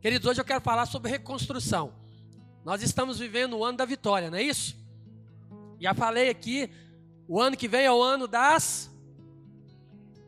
[0.00, 1.92] Queridos, hoje eu quero falar sobre reconstrução.
[2.64, 4.76] Nós estamos vivendo o ano da vitória, não é isso?
[5.80, 6.70] Já falei aqui,
[7.26, 8.90] o ano que vem é o ano das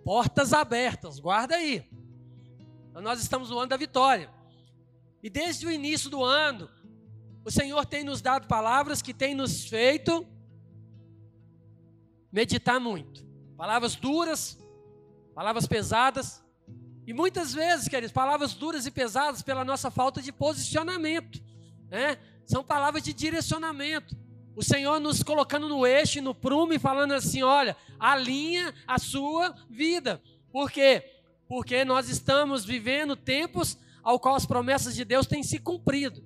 [0.04, 1.88] portas abertas, guarda aí.
[2.90, 4.31] Então, nós estamos no ano da vitória.
[5.22, 6.69] E desde o início do ano,
[7.45, 10.27] o Senhor tem nos dado palavras que tem nos feito
[12.31, 13.24] meditar muito.
[13.56, 14.59] Palavras duras,
[15.35, 16.42] palavras pesadas,
[17.06, 21.42] e muitas vezes, queridos, palavras duras e pesadas pela nossa falta de posicionamento,
[21.91, 22.16] né?
[22.46, 24.16] São palavras de direcionamento.
[24.55, 29.55] O Senhor nos colocando no eixo, no prumo e falando assim: olha, alinha a sua
[29.68, 30.22] vida.
[30.52, 31.02] Por quê?
[31.48, 36.22] Porque nós estamos vivendo tempos ao qual as promessas de Deus têm se cumprido.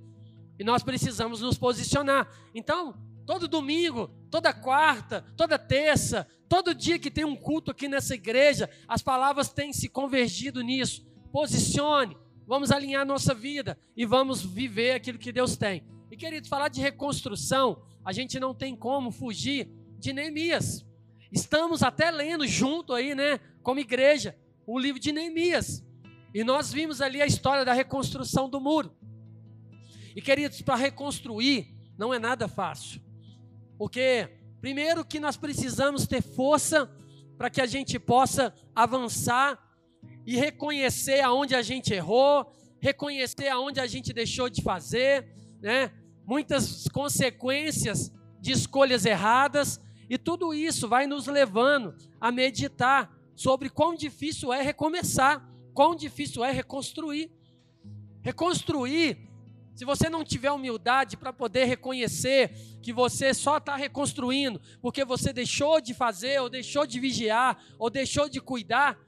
[0.58, 2.28] E nós precisamos nos posicionar.
[2.54, 2.94] Então,
[3.26, 8.70] todo domingo, toda quarta, toda terça, todo dia que tem um culto aqui nessa igreja,
[8.86, 11.04] as palavras têm se convergido nisso.
[11.32, 12.16] Posicione,
[12.46, 15.84] vamos alinhar nossa vida e vamos viver aquilo que Deus tem.
[16.10, 19.68] E querido, falar de reconstrução, a gente não tem como fugir
[19.98, 20.86] de Neemias.
[21.32, 25.84] Estamos até lendo junto aí, né, como igreja, o livro de Neemias.
[26.32, 28.94] E nós vimos ali a história da reconstrução do muro.
[30.14, 33.05] E queridos, para reconstruir não é nada fácil.
[33.78, 34.28] Porque,
[34.60, 36.90] primeiro, que nós precisamos ter força
[37.36, 39.58] para que a gente possa avançar
[40.26, 45.28] e reconhecer aonde a gente errou, reconhecer aonde a gente deixou de fazer,
[45.60, 45.92] né?
[46.24, 53.94] Muitas consequências de escolhas erradas, e tudo isso vai nos levando a meditar sobre quão
[53.94, 57.30] difícil é recomeçar, quão difícil é reconstruir.
[58.22, 59.25] Reconstruir
[59.76, 65.34] se você não tiver humildade para poder reconhecer que você só está reconstruindo porque você
[65.34, 68.98] deixou de fazer, ou deixou de vigiar, ou deixou de cuidar,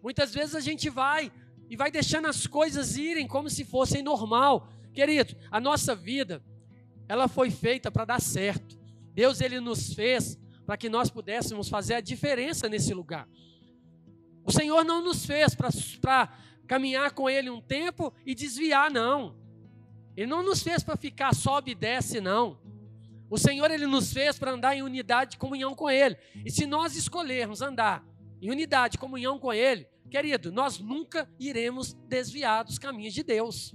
[0.00, 1.32] muitas vezes a gente vai
[1.68, 4.68] e vai deixando as coisas irem como se fossem normal.
[4.92, 6.40] Querido, a nossa vida,
[7.08, 8.78] ela foi feita para dar certo.
[9.12, 13.28] Deus ele nos fez para que nós pudéssemos fazer a diferença nesse lugar.
[14.44, 16.32] O Senhor não nos fez para
[16.68, 19.42] caminhar com Ele um tempo e desviar, não.
[20.16, 22.58] Ele não nos fez para ficar sobe e desce, não.
[23.28, 26.16] O Senhor ele nos fez para andar em unidade e comunhão com Ele.
[26.44, 28.06] E se nós escolhermos andar
[28.40, 33.74] em unidade e comunhão com Ele, querido, nós nunca iremos desviar dos caminhos de Deus.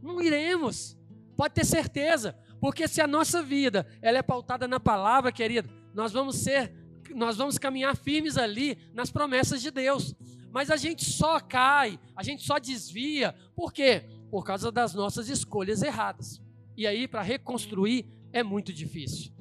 [0.00, 0.96] Não iremos.
[1.36, 6.12] Pode ter certeza, porque se a nossa vida ela é pautada na palavra, querido, nós
[6.12, 6.72] vamos ser,
[7.14, 10.14] nós vamos caminhar firmes ali nas promessas de Deus.
[10.50, 13.34] Mas a gente só cai, a gente só desvia.
[13.54, 14.04] Por quê?
[14.30, 16.40] Por causa das nossas escolhas erradas.
[16.76, 19.32] E aí, para reconstruir, é muito difícil.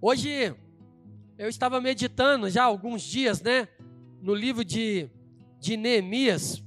[0.00, 0.54] Hoje,
[1.36, 3.68] eu estava meditando já há alguns dias, né,
[4.20, 5.08] no livro de,
[5.58, 6.62] de Neemias.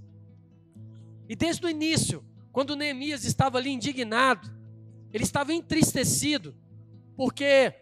[1.28, 4.52] E desde o início, quando Neemias estava ali indignado,
[5.12, 6.56] ele estava entristecido,
[7.16, 7.74] porque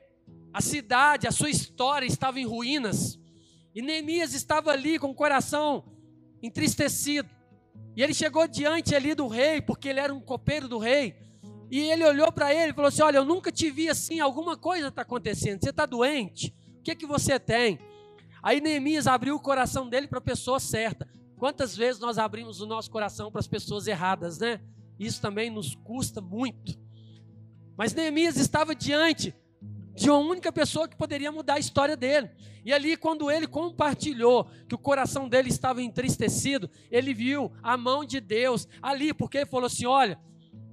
[0.53, 3.19] a cidade, a sua história estava em ruínas.
[3.73, 5.83] E Neemias estava ali com o coração
[6.41, 7.29] entristecido.
[7.95, 11.15] E ele chegou diante ali do rei, porque ele era um copeiro do rei.
[11.69, 14.57] E ele olhou para ele e falou assim: Olha, eu nunca te vi assim, alguma
[14.57, 15.61] coisa está acontecendo.
[15.61, 16.55] Você está doente?
[16.79, 17.79] O que, que você tem?
[18.43, 21.07] Aí Neemias abriu o coração dele para a pessoa certa.
[21.37, 24.61] Quantas vezes nós abrimos o nosso coração para as pessoas erradas, né?
[24.99, 26.77] Isso também nos custa muito.
[27.77, 29.33] Mas Neemias estava diante
[29.93, 32.29] de uma única pessoa que poderia mudar a história dele.
[32.63, 38.05] E ali, quando ele compartilhou que o coração dele estava entristecido, ele viu a mão
[38.05, 40.19] de Deus ali, porque ele falou assim: Olha,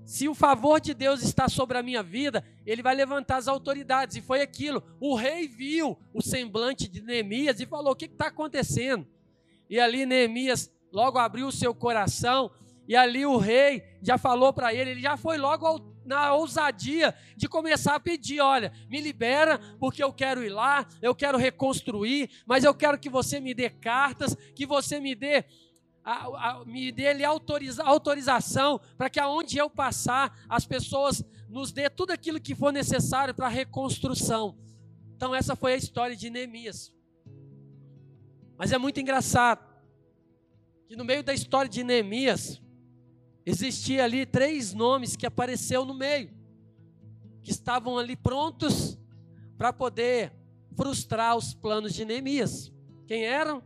[0.05, 4.17] se o favor de Deus está sobre a minha vida, ele vai levantar as autoridades.
[4.17, 4.83] E foi aquilo.
[5.01, 9.07] O rei viu o semblante de Neemias e falou: O que está acontecendo?
[9.69, 12.51] E ali Neemias logo abriu o seu coração.
[12.87, 17.15] E ali o rei já falou para ele, ele já foi logo ao na ousadia
[17.37, 22.31] de começar a pedir: olha, me libera, porque eu quero ir lá, eu quero reconstruir,
[22.47, 25.45] mas eu quero que você me dê cartas, que você me dê.
[26.03, 31.91] A, a, me dê autoriza, autorização para que aonde eu passar, as pessoas nos dê
[31.91, 34.57] tudo aquilo que for necessário para a reconstrução.
[35.15, 36.95] Então, essa foi a história de Neemias.
[38.57, 39.67] Mas é muito engraçado
[40.87, 42.63] que no meio da história de Neemias,
[43.49, 46.31] existia ali três nomes que apareceu no meio,
[47.43, 48.99] que estavam ali prontos
[49.57, 50.33] para poder
[50.77, 52.71] frustrar os planos de Neemias.
[53.07, 53.63] Quem eram?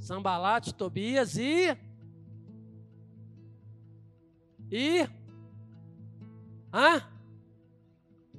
[0.00, 1.76] Sambalate, Tobias e
[4.70, 5.08] e
[6.72, 7.02] Hã?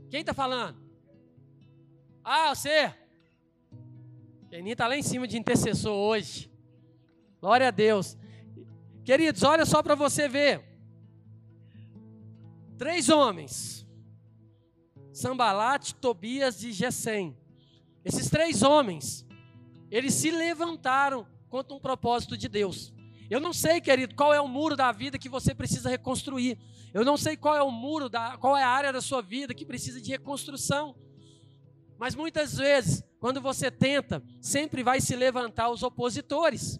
[0.10, 0.77] Quem está falando?
[2.24, 2.94] Ah, você.
[4.50, 6.51] Keninho está lá em cima de intercessor hoje.
[7.40, 8.18] Glória a Deus.
[9.06, 10.63] Queridos, olha só para você ver.
[12.75, 13.88] Três homens.
[15.13, 17.38] Sambalate, Tobias e Gesem.
[18.04, 19.24] Esses três homens,
[19.92, 22.92] eles se levantaram contra um propósito de Deus.
[23.30, 26.57] Eu não sei, querido, qual é o muro da vida que você precisa reconstruir.
[26.92, 29.54] Eu não sei qual é o muro, da, qual é a área da sua vida
[29.54, 30.96] que precisa de reconstrução.
[32.00, 36.80] Mas muitas vezes, quando você tenta, sempre vai se levantar os opositores.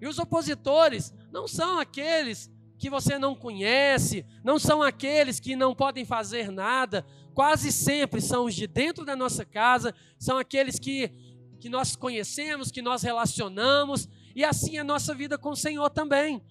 [0.00, 5.74] E os opositores não são aqueles que você não conhece, não são aqueles que não
[5.74, 11.12] podem fazer nada, quase sempre são os de dentro da nossa casa, são aqueles que,
[11.60, 15.90] que nós conhecemos, que nós relacionamos, e assim é a nossa vida com o Senhor
[15.90, 16.42] também.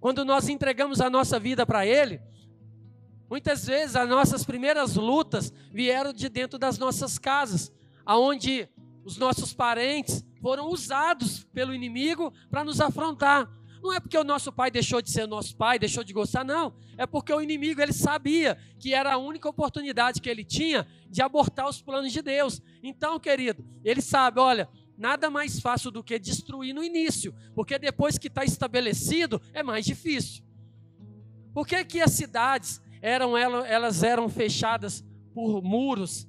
[0.00, 2.20] Quando nós entregamos a nossa vida para Ele,
[3.28, 7.72] muitas vezes as nossas primeiras lutas vieram de dentro das nossas casas,
[8.04, 8.68] aonde
[9.04, 13.50] os nossos parentes foram usados pelo inimigo para nos afrontar.
[13.82, 16.74] Não é porque o nosso pai deixou de ser nosso pai, deixou de gostar, não.
[16.96, 21.22] É porque o inimigo ele sabia que era a única oportunidade que ele tinha de
[21.22, 22.60] abortar os planos de Deus.
[22.82, 28.18] Então, querido, ele sabe, olha, nada mais fácil do que destruir no início, porque depois
[28.18, 30.42] que está estabelecido é mais difícil.
[31.54, 35.04] Por que, que as cidades eram elas eram fechadas
[35.34, 36.26] por muros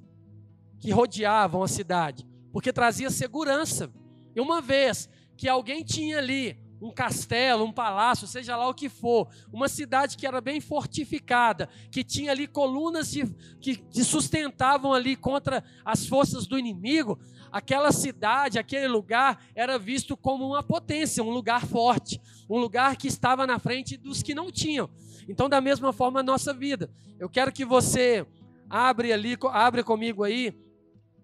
[0.78, 2.26] que rodeavam a cidade?
[2.52, 3.92] Porque trazia segurança.
[4.34, 8.88] E uma vez que alguém tinha ali um castelo, um palácio, seja lá o que
[8.88, 13.26] for, uma cidade que era bem fortificada, que tinha ali colunas de,
[13.60, 17.18] que, que sustentavam ali contra as forças do inimigo,
[17.50, 23.08] aquela cidade, aquele lugar era visto como uma potência, um lugar forte, um lugar que
[23.08, 24.88] estava na frente dos que não tinham.
[25.28, 26.90] Então, da mesma forma, a nossa vida.
[27.18, 28.26] Eu quero que você
[28.70, 30.54] abre ali, abre comigo aí,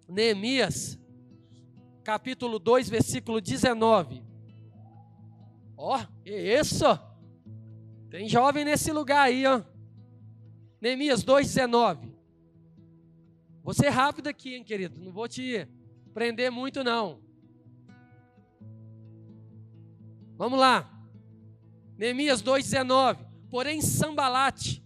[0.08, 0.98] Neemias,
[2.02, 4.22] capítulo 2, versículo 19.
[5.76, 6.84] Ó, oh, isso?
[8.10, 9.62] Tem jovem nesse lugar aí, ó.
[10.80, 12.12] Neemias 2,19.
[13.62, 15.00] Vou ser rápido aqui, hein, querido?
[15.00, 15.66] Não vou te
[16.12, 17.22] prender muito, não.
[20.36, 20.93] Vamos lá.
[21.96, 23.18] Neemias 2,19.
[23.50, 24.82] Porém, Sambalate,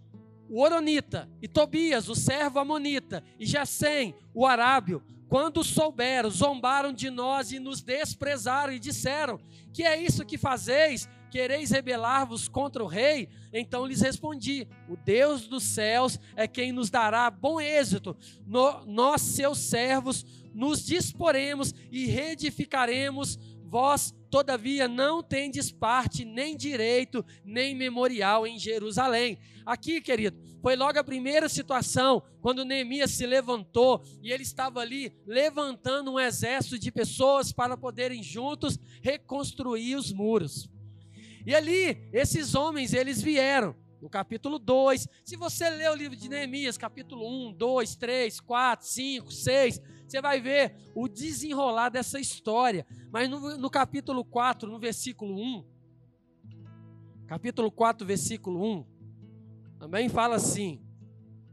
[0.48, 7.10] o Oronita, e Tobias, o servo Amonita, e Jacém, o Arábio, quando souberam, zombaram de
[7.10, 9.38] nós e nos desprezaram e disseram:
[9.72, 11.08] Que é isso que fazeis?
[11.30, 13.28] Quereis rebelar-vos contra o rei?
[13.52, 18.16] Então lhes respondi: O Deus dos céus é quem nos dará bom êxito.
[18.46, 20.24] No, nós, seus servos,
[20.54, 23.38] nos disporemos e reedificaremos.
[23.68, 29.38] Vós, todavia, não tendes parte, nem direito, nem memorial em Jerusalém.
[29.66, 35.12] Aqui, querido, foi logo a primeira situação, quando Neemias se levantou e ele estava ali
[35.26, 40.66] levantando um exército de pessoas para poderem juntos reconstruir os muros.
[41.46, 45.08] E ali, esses homens, eles vieram no capítulo 2.
[45.24, 50.20] Se você ler o livro de Neemias, capítulo 1, 2, 3, 4, 5, 6, você
[50.20, 52.86] vai ver o desenrolar dessa história.
[53.10, 55.64] Mas no, no capítulo 4, no versículo 1,
[57.26, 58.86] capítulo 4, versículo 1,
[59.78, 60.80] também fala assim: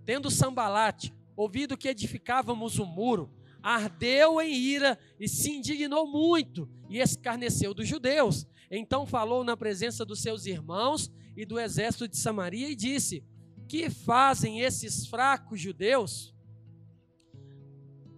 [0.05, 3.29] Tendo Sambalate ouvido que edificávamos o muro,
[3.61, 8.47] ardeu em ira e se indignou muito e escarneceu dos judeus.
[8.69, 13.23] Então falou na presença dos seus irmãos e do exército de Samaria e disse:
[13.67, 16.33] Que fazem esses fracos judeus?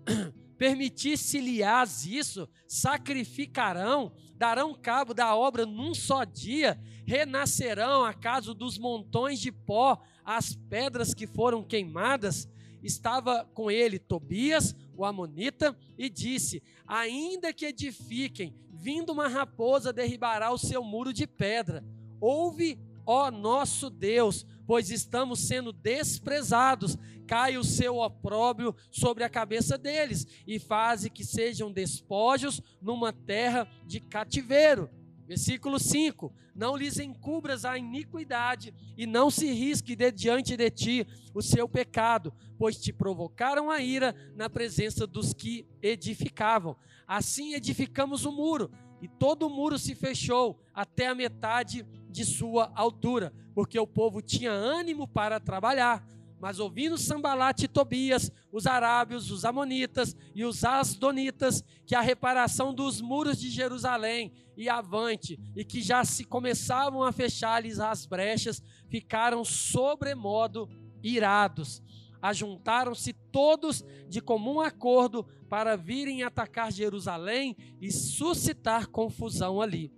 [0.58, 9.52] Permitisse-lhes isso, sacrificarão, darão cabo da obra num só dia, renascerão acaso dos montões de
[9.52, 12.50] pó as pedras que foram queimadas.
[12.84, 20.52] Estava com ele Tobias, o Amonita, e disse: Ainda que edifiquem, vindo uma raposa derribará
[20.52, 21.84] o seu muro de pedra.
[22.20, 26.98] Ouve ó nosso Deus, pois estamos sendo desprezados.
[27.26, 33.68] Cai o seu opróbrio sobre a cabeça deles e faze que sejam despojos numa terra
[33.86, 34.90] de cativeiro.
[35.26, 41.08] Versículo 5: Não lhes encubras a iniquidade e não se risque de diante de ti
[41.34, 46.78] o seu pecado, pois te provocaram a ira na presença dos que edificavam.
[47.06, 48.72] Assim edificamos o muro,
[49.02, 54.22] e todo o muro se fechou até a metade de sua altura, porque o povo
[54.22, 56.06] tinha ânimo para trabalhar.
[56.40, 62.72] Mas ouvindo Sambalat e Tobias, os arábios, os amonitas e os asdonitas, que a reparação
[62.74, 68.62] dos muros de Jerusalém e avante, e que já se começavam a fechar-lhes as brechas,
[68.88, 70.70] ficaram sobremodo
[71.02, 71.82] irados.
[72.22, 79.92] ajuntaram-se todos de comum acordo para virem atacar Jerusalém e suscitar confusão ali.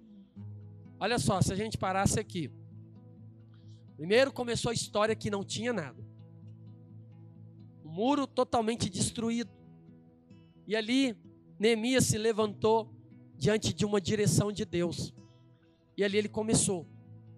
[1.00, 2.52] Olha só, se a gente parasse aqui.
[3.96, 6.04] Primeiro começou a história que não tinha nada.
[7.84, 9.52] O muro totalmente destruído.
[10.68, 11.18] E ali
[11.58, 12.94] Neemias se levantou
[13.38, 15.14] diante de uma direção de Deus.
[15.98, 16.86] E ali ele começou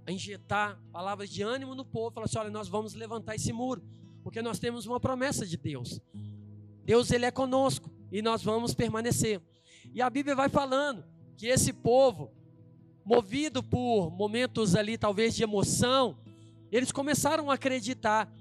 [0.07, 3.83] a injetar palavras de ânimo no povo, falou assim: "Olha, nós vamos levantar esse muro,
[4.23, 6.01] porque nós temos uma promessa de Deus.
[6.83, 9.39] Deus ele é conosco e nós vamos permanecer".
[9.93, 11.03] E a Bíblia vai falando
[11.37, 12.31] que esse povo
[13.05, 16.17] movido por momentos ali, talvez de emoção,
[16.71, 18.31] eles começaram a acreditar.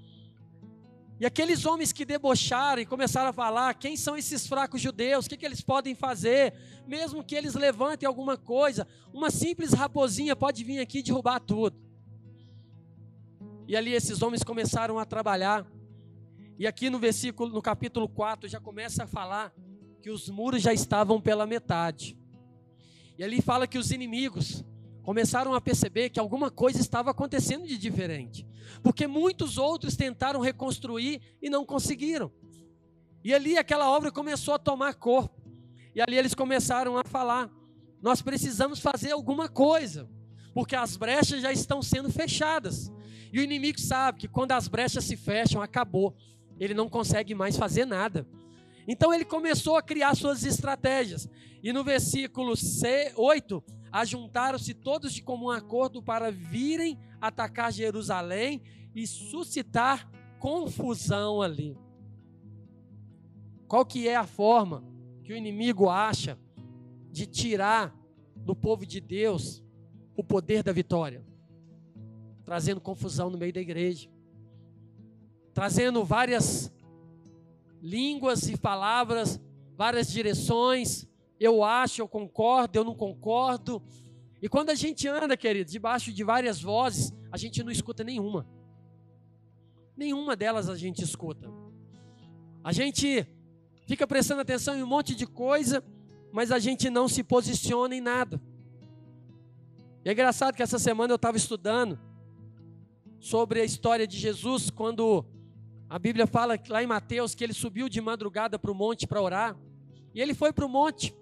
[1.19, 5.25] E aqueles homens que debocharam e começaram a falar: quem são esses fracos judeus?
[5.25, 6.53] O que, que eles podem fazer?
[6.87, 11.77] Mesmo que eles levantem alguma coisa, uma simples raposinha pode vir aqui e derrubar tudo.
[13.67, 15.65] E ali esses homens começaram a trabalhar.
[16.57, 19.53] E aqui no versículo, no capítulo 4, já começa a falar
[20.01, 22.17] que os muros já estavam pela metade.
[23.21, 24.65] E ali fala que os inimigos
[25.03, 28.47] começaram a perceber que alguma coisa estava acontecendo de diferente.
[28.81, 32.31] Porque muitos outros tentaram reconstruir e não conseguiram.
[33.23, 35.39] E ali aquela obra começou a tomar corpo.
[35.93, 37.47] E ali eles começaram a falar:
[38.01, 40.09] nós precisamos fazer alguma coisa,
[40.51, 42.91] porque as brechas já estão sendo fechadas.
[43.31, 46.17] E o inimigo sabe que quando as brechas se fecham, acabou.
[46.59, 48.25] Ele não consegue mais fazer nada.
[48.87, 51.29] Então ele começou a criar suas estratégias.
[51.63, 52.53] E no versículo
[53.15, 58.61] 8, ajuntaram-se todos de comum acordo para virem atacar Jerusalém
[58.95, 60.09] e suscitar
[60.39, 61.77] confusão ali.
[63.67, 64.83] Qual que é a forma
[65.23, 66.37] que o inimigo acha
[67.11, 67.95] de tirar
[68.35, 69.63] do povo de Deus
[70.15, 71.23] o poder da vitória?
[72.43, 74.09] Trazendo confusão no meio da igreja.
[75.53, 76.71] Trazendo várias
[77.81, 79.39] línguas e palavras,
[79.75, 81.07] várias direções.
[81.39, 83.81] Eu acho, eu concordo, eu não concordo.
[84.41, 88.47] E quando a gente anda, querido, debaixo de várias vozes, a gente não escuta nenhuma.
[89.95, 91.51] Nenhuma delas a gente escuta.
[92.63, 93.25] A gente
[93.87, 95.83] fica prestando atenção em um monte de coisa,
[96.31, 98.41] mas a gente não se posiciona em nada.
[100.03, 101.99] E é engraçado que essa semana eu estava estudando
[103.19, 105.25] sobre a história de Jesus quando
[105.91, 109.21] a Bíblia fala lá em Mateus que ele subiu de madrugada para o monte para
[109.21, 109.57] orar.
[110.15, 111.13] E ele foi para o monte.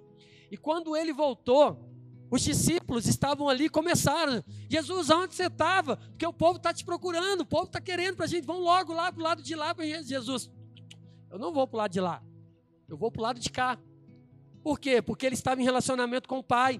[0.51, 1.89] E quando ele voltou,
[2.29, 4.43] os discípulos estavam ali e começaram.
[4.69, 5.97] Jesus, onde você estava?
[5.97, 8.45] Porque o povo está te procurando, o povo está querendo para a gente.
[8.45, 10.51] Vão logo lá para o lado de lá Jesus.
[11.31, 12.21] Eu não vou para o lado de lá.
[12.87, 13.75] Eu vou para o lado de cá.
[14.61, 15.01] Por quê?
[15.01, 16.79] Porque ele estava em relacionamento com o Pai.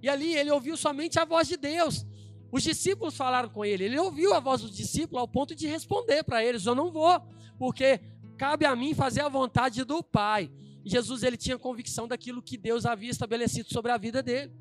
[0.00, 2.06] E ali ele ouviu somente a voz de Deus.
[2.52, 6.24] Os discípulos falaram com ele, ele ouviu a voz dos discípulos ao ponto de responder
[6.24, 7.20] para eles: Eu não vou,
[7.58, 8.00] porque
[8.36, 10.50] cabe a mim fazer a vontade do Pai.
[10.84, 14.52] Jesus ele tinha convicção daquilo que Deus havia estabelecido sobre a vida dele.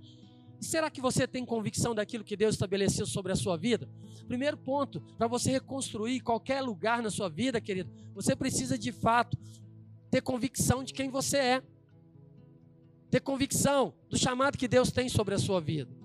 [0.59, 3.89] E será que você tem convicção daquilo que Deus estabeleceu sobre a sua vida?
[4.27, 9.37] Primeiro ponto, para você reconstruir qualquer lugar na sua vida, querido, você precisa de fato
[10.11, 11.63] ter convicção de quem você é.
[13.09, 15.98] Ter convicção do chamado que Deus tem sobre a sua vida.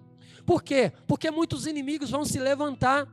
[0.45, 0.93] Por quê?
[1.07, 3.09] Porque muitos inimigos vão se levantar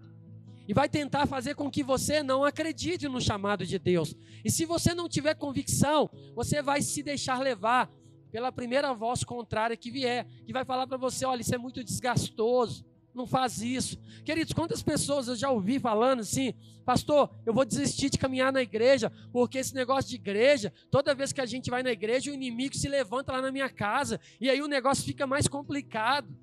[0.68, 4.16] e vai tentar fazer com que você não acredite no chamado de Deus.
[4.44, 7.92] E se você não tiver convicção, você vai se deixar levar
[8.32, 11.84] pela primeira voz contrária que vier, que vai falar para você: olha, isso é muito
[11.84, 14.00] desgastoso, não faz isso.
[14.24, 16.54] Queridos, quantas pessoas eu já ouvi falando assim,
[16.86, 21.34] pastor, eu vou desistir de caminhar na igreja, porque esse negócio de igreja, toda vez
[21.34, 24.50] que a gente vai na igreja, o inimigo se levanta lá na minha casa, e
[24.50, 26.34] aí o negócio fica mais complicado.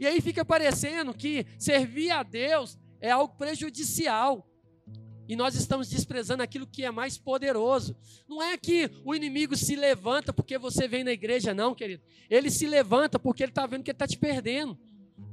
[0.00, 4.48] E aí fica parecendo que servir a Deus é algo prejudicial.
[5.28, 7.94] E nós estamos desprezando aquilo que é mais poderoso.
[8.26, 12.02] Não é que o inimigo se levanta porque você vem na igreja, não, querido.
[12.30, 14.76] Ele se levanta porque ele está vendo que ele está te perdendo.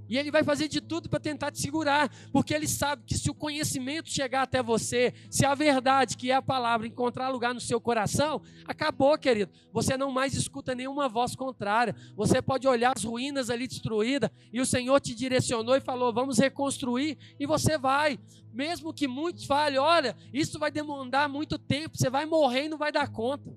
[0.09, 3.29] E ele vai fazer de tudo para tentar te segurar, porque ele sabe que se
[3.29, 7.59] o conhecimento chegar até você, se a verdade, que é a palavra, encontrar lugar no
[7.59, 9.51] seu coração, acabou, querido.
[9.71, 11.95] Você não mais escuta nenhuma voz contrária.
[12.15, 16.37] Você pode olhar as ruínas ali destruídas e o Senhor te direcionou e falou: "Vamos
[16.37, 18.19] reconstruir", e você vai.
[18.53, 22.77] Mesmo que muitos falem: "Olha, isso vai demandar muito tempo, você vai morrer e não
[22.77, 23.53] vai dar conta".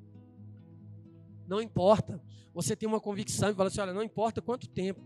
[1.47, 2.21] Não importa.
[2.52, 5.00] Você tem uma convicção e fala assim: "Olha, não importa quanto tempo,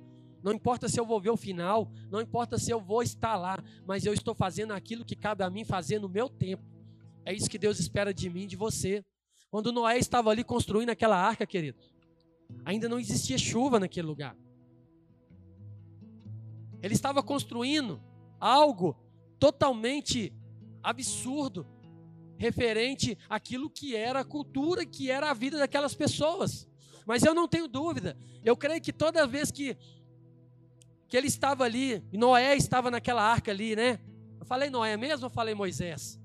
[0.45, 3.65] não importa se eu vou ver o final, não importa se eu vou estar lá,
[3.87, 6.63] mas eu estou fazendo aquilo que cabe a mim fazer no meu tempo.
[7.25, 9.03] É isso que Deus espera de mim de você.
[9.51, 11.79] Quando Noé estava ali construindo aquela arca, querido,
[12.63, 14.37] ainda não existia chuva naquele lugar.
[16.83, 17.99] Ele estava construindo
[18.39, 18.95] algo
[19.39, 20.31] totalmente
[20.83, 21.67] absurdo.
[22.37, 26.69] referente àquilo que era a cultura, que era a vida daquelas pessoas.
[27.07, 29.77] Mas eu não tenho dúvida, eu creio que toda vez que,
[31.09, 33.99] que ele estava ali, e Noé estava naquela arca ali, né?
[34.41, 36.19] Eu falei Noé mesmo ou falei Moisés?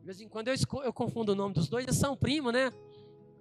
[0.00, 2.72] De vez em quando eu, eu confundo o nome dos dois, eles são primos, né?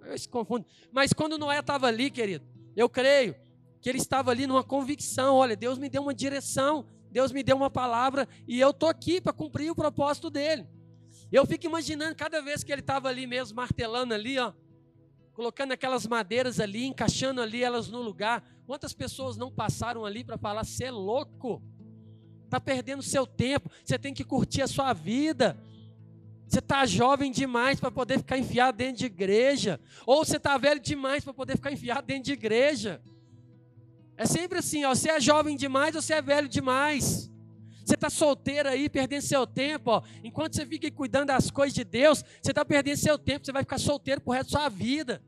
[0.04, 0.66] Eu se confundo.
[0.92, 2.46] Mas quando Noé estava ali, querido,
[2.76, 3.36] eu creio
[3.82, 7.56] que ele estava ali numa convicção: olha, Deus me deu uma direção, Deus me deu
[7.56, 10.68] uma palavra e eu estou aqui para cumprir o propósito dele.
[11.32, 14.54] Eu fico imaginando cada vez que ele estava ali mesmo, martelando ali, ó,
[15.42, 18.44] colocando aquelas madeiras ali, encaixando ali elas no lugar.
[18.68, 21.60] Quantas pessoas não passaram ali para falar: você é louco,
[22.46, 25.58] está perdendo seu tempo, você tem que curtir a sua vida.
[26.48, 29.80] Você está jovem demais para poder ficar enfiado dentro de igreja.
[30.06, 33.02] Ou você está velho demais para poder ficar enfiado dentro de igreja.
[34.16, 37.32] É sempre assim, ó, você é jovem demais ou você é velho demais.
[37.84, 39.90] Você está solteiro aí, perdendo seu tempo.
[39.90, 40.04] Ó.
[40.24, 43.46] Enquanto você fica cuidando das coisas de Deus, você está perdendo seu tempo.
[43.46, 45.22] Você vai ficar solteiro pro resto da sua vida.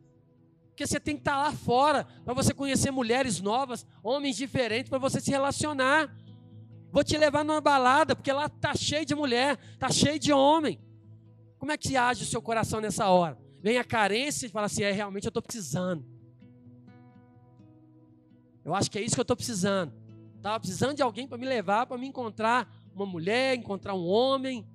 [0.73, 4.97] Porque você tem que estar lá fora para você conhecer mulheres novas, homens diferentes, para
[4.97, 6.11] você se relacionar.
[6.91, 10.81] Vou te levar numa balada, porque lá tá cheio de mulher, tá cheio de homem.
[11.59, 13.37] Como é que age o seu coração nessa hora?
[13.61, 16.03] Vem a carência e fala assim: é realmente eu estou precisando.
[18.65, 19.93] Eu acho que é isso que eu estou precisando.
[20.37, 24.67] Estava precisando de alguém para me levar, para me encontrar uma mulher, encontrar um homem.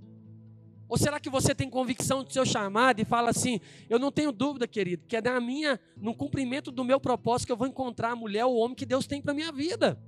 [0.89, 4.33] Ou será que você tem convicção do seu chamado e fala assim: eu não tenho
[4.33, 8.13] dúvida, querido, que é na minha, no cumprimento do meu propósito que eu vou encontrar
[8.13, 10.01] a mulher ou o homem que Deus tem para minha vida.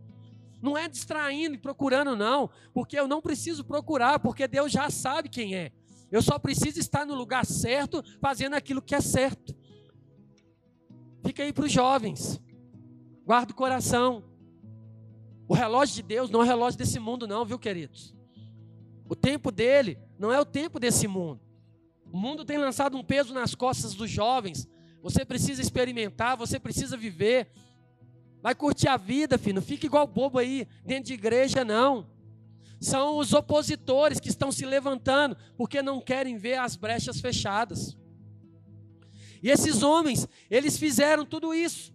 [0.63, 5.29] Não é distraindo e procurando, não, porque eu não preciso procurar, porque Deus já sabe
[5.29, 5.73] quem é.
[6.11, 9.55] Eu só preciso estar no lugar certo, fazendo aquilo que é certo.
[11.25, 12.41] Fica aí para os jovens.
[13.25, 14.25] Guarda o coração.
[15.47, 18.15] O relógio de Deus não é o relógio desse mundo, não, viu, queridos?
[19.11, 21.41] O tempo dele não é o tempo desse mundo.
[22.11, 24.67] O mundo tem lançado um peso nas costas dos jovens.
[25.03, 27.51] Você precisa experimentar, você precisa viver.
[28.41, 29.57] Vai curtir a vida, filho.
[29.57, 32.07] Não fica igual bobo aí dentro de igreja, não
[32.81, 37.97] são os opositores que estão se levantando porque não querem ver as brechas fechadas.
[39.43, 41.93] E esses homens, eles fizeram tudo isso.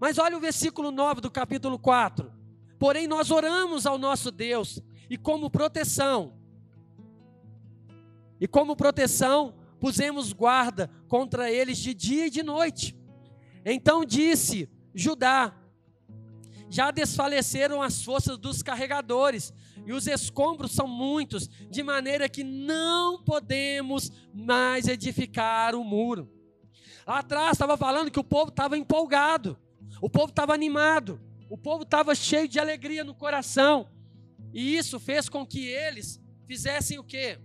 [0.00, 2.32] Mas olha o versículo 9 do capítulo 4.
[2.78, 6.34] Porém, nós oramos ao nosso Deus, e como proteção,
[8.40, 12.96] e como proteção, pusemos guarda contra eles de dia e de noite.
[13.64, 15.54] Então disse Judá:
[16.68, 19.52] Já desfaleceram as forças dos carregadores,
[19.84, 26.30] e os escombros são muitos, de maneira que não podemos mais edificar o muro.
[27.06, 29.58] Lá atrás estava falando que o povo estava empolgado,
[30.00, 33.88] o povo estava animado, o povo estava cheio de alegria no coração,
[34.52, 37.38] e isso fez com que eles fizessem o quê?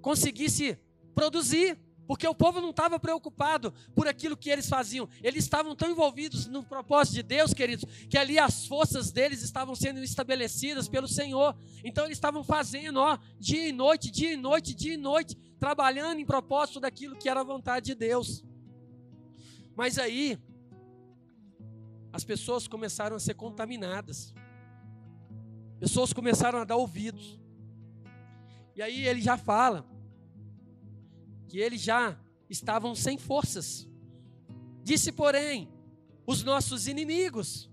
[0.00, 0.78] Conseguisse
[1.14, 1.78] produzir.
[2.06, 5.08] Porque o povo não estava preocupado por aquilo que eles faziam.
[5.22, 9.74] Eles estavam tão envolvidos no propósito de Deus, queridos, que ali as forças deles estavam
[9.74, 11.56] sendo estabelecidas pelo Senhor.
[11.82, 16.20] Então eles estavam fazendo, ó, dia e noite, dia e noite, dia e noite, trabalhando
[16.20, 18.44] em propósito daquilo que era a vontade de Deus.
[19.74, 20.38] Mas aí
[22.12, 24.34] as pessoas começaram a ser contaminadas.
[25.84, 27.38] Pessoas começaram a dar ouvidos.
[28.74, 29.86] E aí ele já fala
[31.46, 32.18] que eles já
[32.48, 33.86] estavam sem forças.
[34.82, 35.68] Disse, porém,
[36.26, 37.70] os nossos inimigos: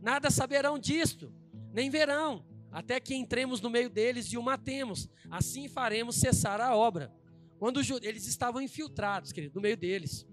[0.00, 1.34] nada saberão disto,
[1.72, 5.08] nem verão, até que entremos no meio deles e o matemos.
[5.28, 7.12] Assim faremos cessar a obra.
[7.58, 10.24] Quando eles estavam infiltrados, querido, no meio deles.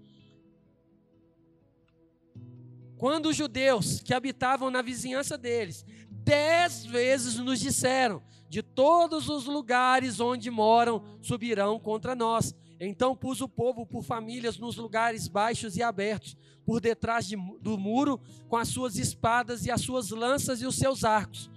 [2.96, 5.84] Quando os judeus que habitavam na vizinhança deles,
[6.28, 12.54] dez vezes nos disseram: de todos os lugares onde moram, subirão contra nós.
[12.80, 17.78] Então pus o povo por famílias nos lugares baixos e abertos, por detrás de, do
[17.78, 21.50] muro, com as suas espadas e as suas lanças e os seus arcos.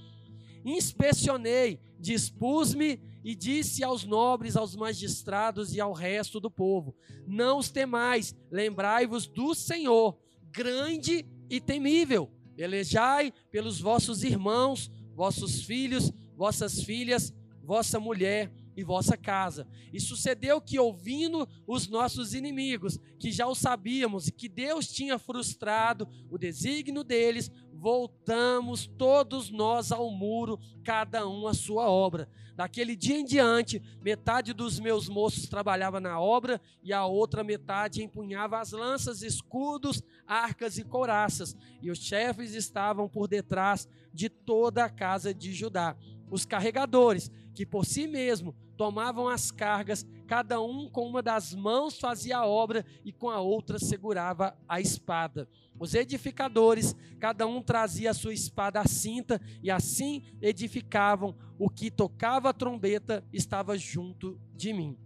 [0.65, 6.95] Inspecionei, dispus-me e disse aos nobres, aos magistrados e ao resto do povo:
[7.27, 10.17] Não os temais, lembrai-vos do Senhor,
[10.51, 12.31] grande e temível.
[12.63, 19.67] Elejai pelos vossos irmãos, vossos filhos, vossas filhas, vossa mulher e vossa casa.
[19.93, 25.19] E sucedeu que, ouvindo os nossos inimigos, que já o sabíamos e que Deus tinha
[25.19, 32.29] frustrado o desígnio deles, voltamos todos nós ao muro, cada um a sua obra.
[32.55, 38.03] Daquele dia em diante, metade dos meus moços trabalhava na obra e a outra metade
[38.03, 41.57] empunhava as lanças, escudos, arcas e couraças.
[41.81, 45.97] E os chefes estavam por detrás de toda a casa de Judá.
[46.31, 51.99] Os carregadores, que por si mesmo tomavam as cargas, cada um com uma das mãos
[51.99, 55.49] fazia a obra e com a outra segurava a espada.
[55.79, 61.37] Os edificadores, cada um trazia a sua espada à cinta, e assim edificavam.
[61.59, 64.97] O que tocava a trombeta estava junto de mim.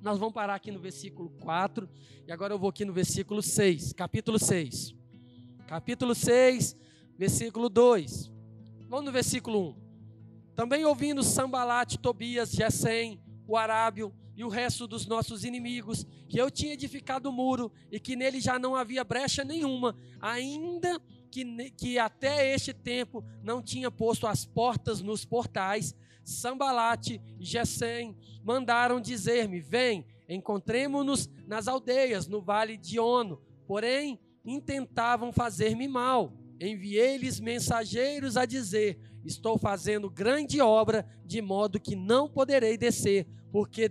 [0.00, 1.88] Nós vamos parar aqui no versículo 4,
[2.26, 4.94] e agora eu vou aqui no versículo 6, capítulo 6.
[5.68, 6.76] Capítulo 6,
[7.16, 8.30] versículo 2.
[8.88, 9.81] Vamos no versículo 1.
[10.54, 16.50] Também ouvindo Sambalate, Tobias, Gesem, o Arábio e o resto dos nossos inimigos, que eu
[16.50, 21.98] tinha edificado o muro e que nele já não havia brecha nenhuma, ainda que, que
[21.98, 29.60] até este tempo não tinha posto as portas nos portais, Sambalate e Gesem mandaram dizer-me:
[29.60, 33.40] Vem, encontremo-nos nas aldeias, no vale de Ono.
[33.66, 36.32] Porém, intentavam fazer-me mal.
[36.62, 43.90] Enviei-lhes mensageiros a dizer: Estou fazendo grande obra, de modo que não poderei descer, porque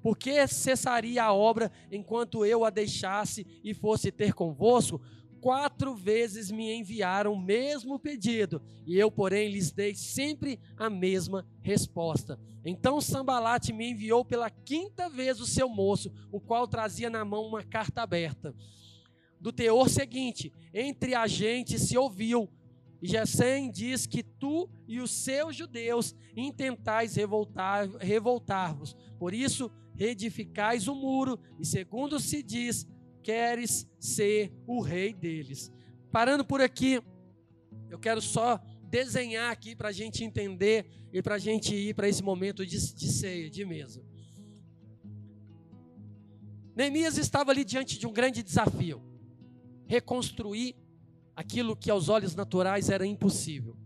[0.00, 5.00] porque cessaria a obra enquanto eu a deixasse e fosse ter convosco?
[5.40, 11.46] Quatro vezes me enviaram o mesmo pedido, e eu, porém, lhes dei sempre a mesma
[11.60, 12.38] resposta.
[12.64, 17.44] Então Sambalate me enviou pela quinta vez o seu moço, o qual trazia na mão
[17.44, 18.54] uma carta aberta.
[19.40, 22.50] Do teor seguinte: entre a gente se ouviu
[23.00, 28.96] e Gesem diz que tu e os seus judeus intentais revoltar, revoltar-vos.
[29.18, 32.86] Por isso, reedificais o muro, e segundo se diz,
[33.22, 35.72] queres ser o rei deles.
[36.10, 37.00] Parando por aqui,
[37.88, 42.08] eu quero só desenhar aqui para a gente entender e para a gente ir para
[42.08, 44.02] esse momento de, de ceia, de mesa.
[46.74, 49.02] Neemias estava ali diante de um grande desafio:
[49.88, 50.76] reconstruir
[51.34, 53.76] aquilo que aos olhos naturais era impossível.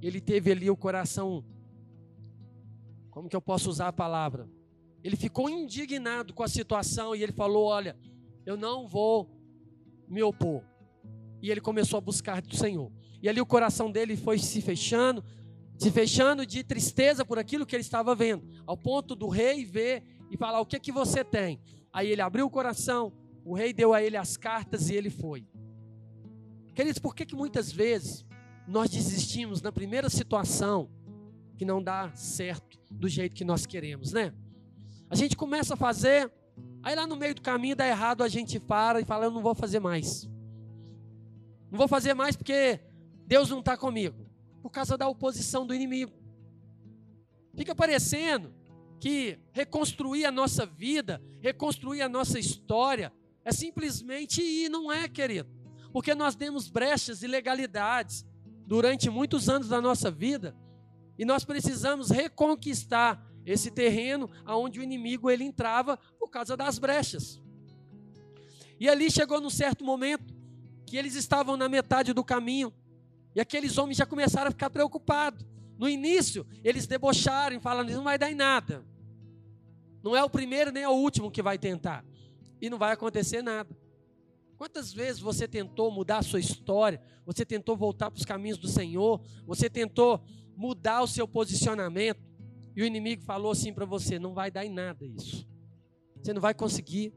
[0.00, 1.44] Ele teve ali o coração,
[3.10, 4.48] como que eu posso usar a palavra?
[5.04, 7.96] Ele ficou indignado com a situação e ele falou: Olha,
[8.44, 9.30] eu não vou
[10.08, 10.62] me opor.
[11.42, 12.90] E ele começou a buscar do Senhor.
[13.22, 15.24] E ali o coração dele foi se fechando,
[15.78, 20.02] se fechando de tristeza por aquilo que ele estava vendo, ao ponto do rei ver
[20.30, 21.60] e falar: O que é que você tem?
[21.92, 23.12] Aí ele abriu o coração,
[23.46, 25.46] o rei deu a ele as cartas e ele foi.
[26.74, 28.26] Queridos, por que, que muitas vezes
[28.66, 30.90] nós desistimos na primeira situação
[31.56, 34.34] que não dá certo do jeito que nós queremos, né?
[35.08, 36.30] A gente começa a fazer,
[36.82, 39.40] aí lá no meio do caminho dá errado, a gente para e fala: Eu não
[39.40, 40.28] vou fazer mais.
[41.70, 42.80] Não vou fazer mais porque
[43.28, 44.26] Deus não está comigo,
[44.60, 46.12] por causa da oposição do inimigo.
[47.54, 48.52] Fica parecendo
[48.98, 53.12] que reconstruir a nossa vida, reconstruir a nossa história,
[53.46, 55.48] é simplesmente ir, não é, querido.
[55.92, 58.26] Porque nós demos brechas e legalidades
[58.66, 60.56] durante muitos anos da nossa vida
[61.16, 67.40] e nós precisamos reconquistar esse terreno aonde o inimigo ele entrava por causa das brechas.
[68.80, 70.34] E ali chegou num certo momento
[70.84, 72.74] que eles estavam na metade do caminho
[73.32, 75.46] e aqueles homens já começaram a ficar preocupados.
[75.78, 78.84] No início, eles debocharam, falando: não vai dar em nada.
[80.02, 82.04] Não é o primeiro nem é o último que vai tentar
[82.60, 83.76] e não vai acontecer nada.
[84.56, 87.00] Quantas vezes você tentou mudar a sua história?
[87.26, 89.20] Você tentou voltar para os caminhos do Senhor?
[89.46, 90.24] Você tentou
[90.56, 92.24] mudar o seu posicionamento?
[92.74, 95.46] E o inimigo falou assim para você: não vai dar em nada isso.
[96.22, 97.12] Você não vai conseguir.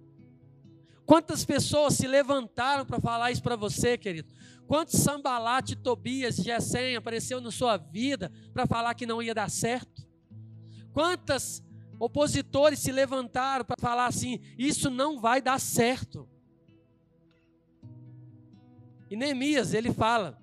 [1.06, 4.32] Quantas pessoas se levantaram para falar isso para você, querido?
[4.68, 10.08] Quantos sambalate, Tobias, Gesem apareceu na sua vida para falar que não ia dar certo?
[10.94, 11.64] Quantas
[12.00, 16.28] opositores se levantaram para falar assim: isso não vai dar certo.
[19.10, 20.40] E Neemias, ele fala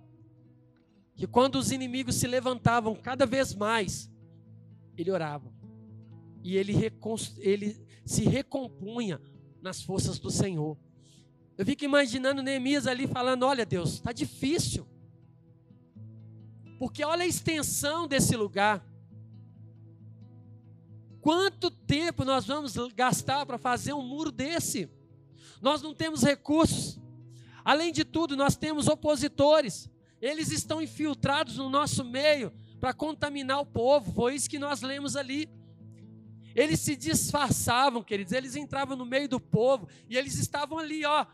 [1.14, 4.10] que quando os inimigos se levantavam cada vez mais,
[4.96, 5.50] ele orava.
[6.42, 6.74] E ele,
[7.38, 9.20] ele se recompunha
[9.62, 10.76] nas forças do Senhor.
[11.56, 14.86] Eu fico imaginando Neemias ali falando: Olha, Deus, está difícil.
[16.78, 18.84] Porque olha a extensão desse lugar.
[21.26, 24.88] Quanto tempo nós vamos gastar para fazer um muro desse?
[25.60, 27.00] Nós não temos recursos.
[27.64, 29.90] Além de tudo, nós temos opositores.
[30.20, 34.12] Eles estão infiltrados no nosso meio para contaminar o povo.
[34.12, 35.50] Foi isso que nós lemos ali.
[36.54, 38.32] Eles se disfarçavam, queridos.
[38.32, 41.26] Eles entravam no meio do povo e eles estavam ali, ó,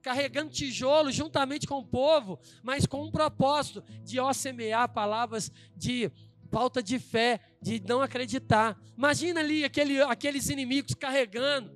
[0.00, 6.10] carregando tijolo juntamente com o povo, mas com um propósito de ó semear palavras de
[6.54, 8.80] falta de fé, de não acreditar.
[8.96, 11.74] Imagina ali aquele, aqueles inimigos carregando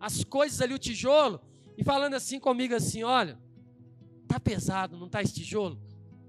[0.00, 1.38] as coisas ali, o tijolo,
[1.76, 3.38] e falando assim comigo assim: olha,
[4.26, 5.78] tá pesado, não tá esse tijolo?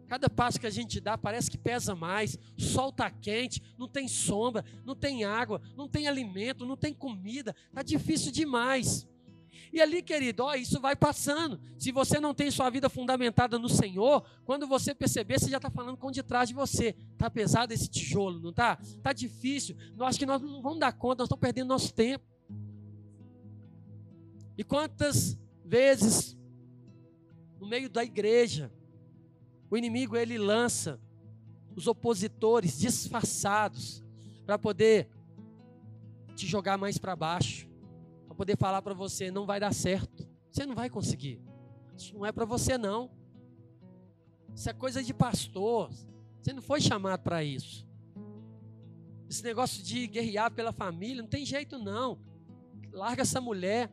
[0.09, 2.37] Cada passo que a gente dá parece que pesa mais.
[2.57, 6.93] O sol está quente, não tem sombra, não tem água, não tem alimento, não tem
[6.93, 7.55] comida.
[7.69, 9.07] Está difícil demais.
[9.71, 11.59] E ali, querido, ó, isso vai passando.
[11.77, 15.69] Se você não tem sua vida fundamentada no Senhor, quando você perceber, você já está
[15.69, 16.95] falando com de trás de você.
[17.13, 18.77] Está pesado esse tijolo, não está?
[18.81, 19.75] Está difícil.
[19.97, 22.25] Eu acho que nós não vamos dar conta, nós estamos perdendo nosso tempo.
[24.57, 26.37] E quantas vezes,
[27.59, 28.71] no meio da igreja,
[29.69, 30.99] o inimigo ele lança
[31.75, 34.03] os opositores disfarçados
[34.45, 35.09] para poder
[36.35, 37.64] te jogar mais para baixo,
[38.35, 41.41] para poder falar para você não vai dar certo, você não vai conseguir.
[41.97, 43.09] Isso não é para você não.
[44.53, 45.89] Isso é coisa de pastor.
[46.41, 47.87] Você não foi chamado para isso.
[49.29, 52.19] Esse negócio de guerrear pela família, não tem jeito não.
[52.91, 53.89] Larga essa mulher.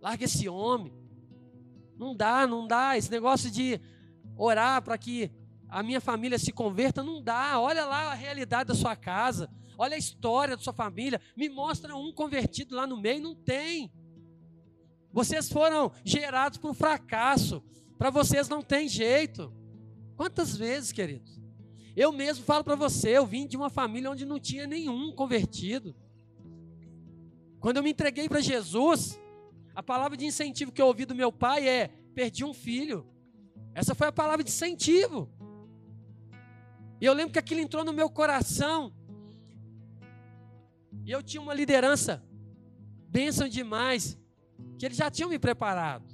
[0.00, 0.92] Larga esse homem.
[1.96, 2.98] Não dá, não dá.
[2.98, 3.80] Esse negócio de
[4.36, 5.30] orar para que
[5.68, 7.60] a minha família se converta, não dá.
[7.60, 11.20] Olha lá a realidade da sua casa, olha a história da sua família.
[11.36, 13.92] Me mostra um convertido lá no meio, não tem.
[15.12, 17.62] Vocês foram gerados por um fracasso.
[17.98, 19.52] Para vocês não tem jeito.
[20.16, 21.38] Quantas vezes, queridos?
[21.96, 25.96] Eu mesmo falo para você, eu vim de uma família onde não tinha nenhum convertido.
[27.58, 29.18] Quando eu me entreguei para Jesus,
[29.74, 33.06] a palavra de incentivo que eu ouvi do meu pai é: perdi um filho.
[33.74, 35.28] Essa foi a palavra de incentivo.
[37.00, 38.92] E eu lembro que aquilo entrou no meu coração.
[41.04, 42.22] E eu tinha uma liderança,
[43.08, 44.18] bênção demais,
[44.78, 46.04] que eles já tinham me preparado.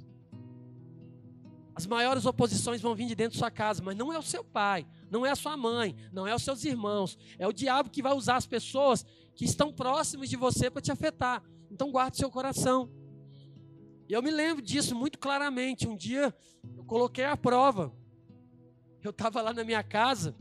[1.75, 4.43] As maiores oposições vão vir de dentro da sua casa, mas não é o seu
[4.43, 7.17] pai, não é a sua mãe, não é os seus irmãos.
[7.37, 10.91] É o diabo que vai usar as pessoas que estão próximas de você para te
[10.91, 11.43] afetar.
[11.69, 12.89] Então guarde seu coração.
[14.07, 15.87] E eu me lembro disso muito claramente.
[15.87, 16.33] Um dia
[16.77, 17.91] eu coloquei a prova.
[19.03, 20.35] Eu estava lá na minha casa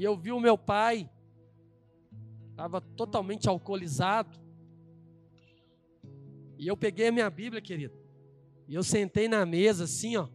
[0.00, 1.10] e eu vi o meu pai,
[2.50, 4.40] estava totalmente alcoolizado.
[6.58, 7.94] E eu peguei a minha Bíblia, querido,
[8.66, 10.26] e eu sentei na mesa assim, ó,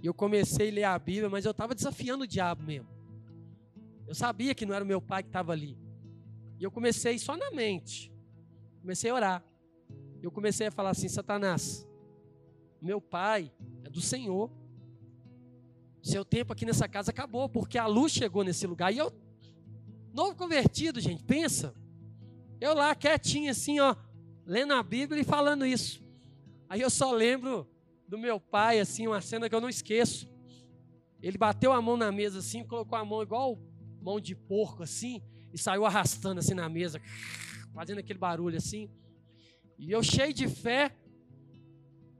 [0.00, 2.88] e eu comecei a ler a Bíblia, mas eu estava desafiando o diabo mesmo.
[4.06, 5.76] Eu sabia que não era o meu pai que estava ali.
[6.58, 8.12] E eu comecei só na mente.
[8.80, 9.50] Comecei a orar
[10.22, 11.86] eu comecei a falar assim: Satanás,
[12.80, 13.50] meu pai
[13.84, 14.50] é do Senhor.
[16.02, 18.92] Seu tempo aqui nessa casa acabou, porque a luz chegou nesse lugar.
[18.92, 19.12] E eu,
[20.12, 21.74] novo convertido, gente, pensa.
[22.60, 23.94] Eu lá quietinho assim, ó,
[24.46, 26.02] lendo a Bíblia e falando isso.
[26.68, 27.68] Aí eu só lembro
[28.06, 30.28] do meu pai, assim, uma cena que eu não esqueço.
[31.22, 33.58] Ele bateu a mão na mesa assim, colocou a mão igual
[34.00, 37.00] mão de porco assim, e saiu arrastando assim na mesa,
[37.74, 38.90] fazendo aquele barulho assim.
[39.78, 40.96] E eu cheio de fé,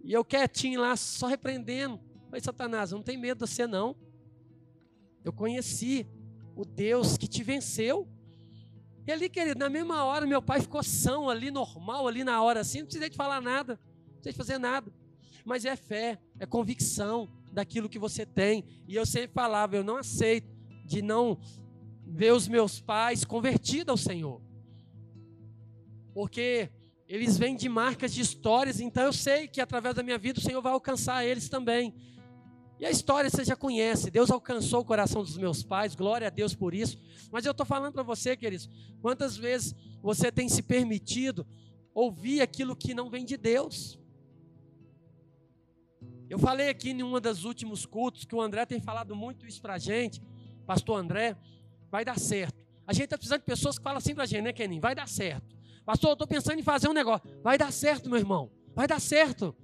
[0.03, 2.01] e eu quietinho lá, só repreendendo.
[2.31, 3.97] Falei, Satanás, não tem medo de você não.
[5.25, 6.07] Eu conheci
[6.55, 8.09] o Deus que te venceu.
[9.05, 12.61] E ali, querido, na mesma hora, meu pai ficou são ali, normal, ali na hora
[12.61, 14.93] assim, não precisei de falar nada, não precisei de fazer nada.
[15.45, 18.64] Mas é fé, é convicção daquilo que você tem.
[18.87, 20.49] E eu sempre falava, eu não aceito
[20.87, 21.40] de não
[22.07, 24.40] ver os meus pais convertidos ao Senhor.
[26.14, 26.71] Porque
[27.09, 30.43] eles vêm de marcas de histórias, então eu sei que através da minha vida o
[30.43, 31.93] Senhor vai alcançar eles também.
[32.81, 36.31] E a história você já conhece, Deus alcançou o coração dos meus pais, glória a
[36.31, 36.99] Deus por isso.
[37.31, 38.71] Mas eu estou falando para você, queridos,
[39.03, 41.47] quantas vezes você tem se permitido
[41.93, 43.99] ouvir aquilo que não vem de Deus?
[46.31, 49.61] Eu falei aqui em um dos últimos cultos que o André tem falado muito isso
[49.61, 50.23] para a gente,
[50.64, 51.37] pastor André,
[51.90, 52.64] vai dar certo.
[52.87, 54.81] A gente está precisando de pessoas que falam assim para a gente, né, Kenin?
[54.81, 55.55] Vai dar certo.
[55.85, 57.29] Pastor, eu estou pensando em fazer um negócio.
[57.43, 58.51] Vai dar certo, meu irmão.
[58.75, 59.55] Vai dar certo.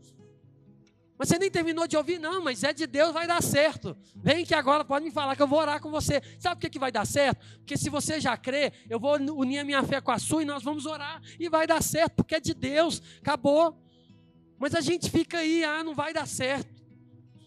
[1.18, 3.96] Mas você nem terminou de ouvir, não, mas é de Deus, vai dar certo.
[4.14, 6.20] Vem que agora pode me falar que eu vou orar com você.
[6.38, 7.44] Sabe por que, que vai dar certo?
[7.58, 10.44] Porque se você já crê, eu vou unir a minha fé com a sua e
[10.44, 11.22] nós vamos orar.
[11.40, 13.02] E vai dar certo, porque é de Deus.
[13.20, 13.82] Acabou.
[14.58, 16.74] Mas a gente fica aí, ah, não vai dar certo.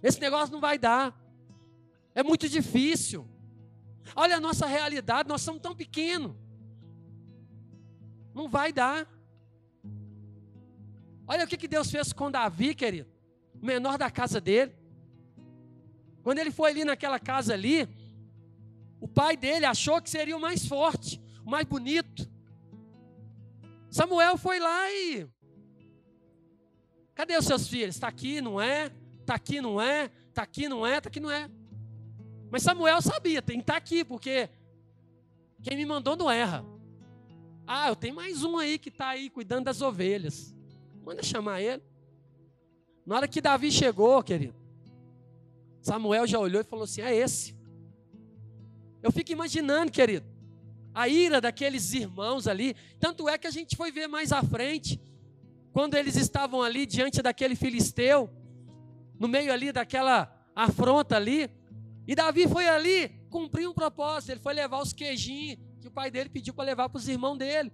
[0.01, 1.15] Esse negócio não vai dar.
[2.15, 3.27] É muito difícil.
[4.15, 6.36] Olha a nossa realidade, nós somos tão pequenos.
[8.34, 9.08] Não vai dar.
[11.27, 13.18] Olha o que, que Deus fez com Davi, querido.
[13.62, 14.74] O menor da casa dele.
[16.24, 17.88] Quando ele foi ali naquela casa ali,
[19.00, 22.30] o pai dele achou que seria o mais forte, o mais bonito.
[23.89, 25.28] Samuel foi lá e.
[27.15, 27.95] Cadê os seus filhos?
[27.95, 28.91] Está aqui, não é?
[29.22, 30.10] Está aqui, não é?
[30.28, 30.98] Está aqui, não é?
[30.98, 31.50] Está aqui, não é?
[32.52, 34.50] Mas Samuel sabia, tem que estar tá aqui, porque
[35.62, 36.65] quem me mandou não erra.
[37.67, 40.56] Ah, eu tenho mais um aí que está aí cuidando das ovelhas.
[41.04, 41.84] Manda chamar ele.
[43.10, 44.54] Na hora que Davi chegou, querido,
[45.82, 47.58] Samuel já olhou e falou assim: é esse.
[49.02, 50.28] Eu fico imaginando, querido,
[50.93, 52.76] a ira daqueles irmãos ali.
[53.00, 55.02] Tanto é que a gente foi ver mais à frente,
[55.74, 58.30] quando eles estavam ali diante daquele filisteu,
[59.17, 61.50] no meio ali daquela afronta ali.
[62.08, 66.12] E Davi foi ali cumprir um propósito, ele foi levar os queijinhos que o pai
[66.12, 67.74] dele pediu para levar para os irmãos dele.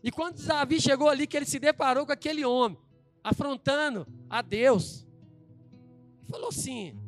[0.00, 2.78] E quando Davi chegou ali, que ele se deparou com aquele homem,
[3.22, 5.06] afrontando a Deus,
[6.20, 6.98] ele falou assim: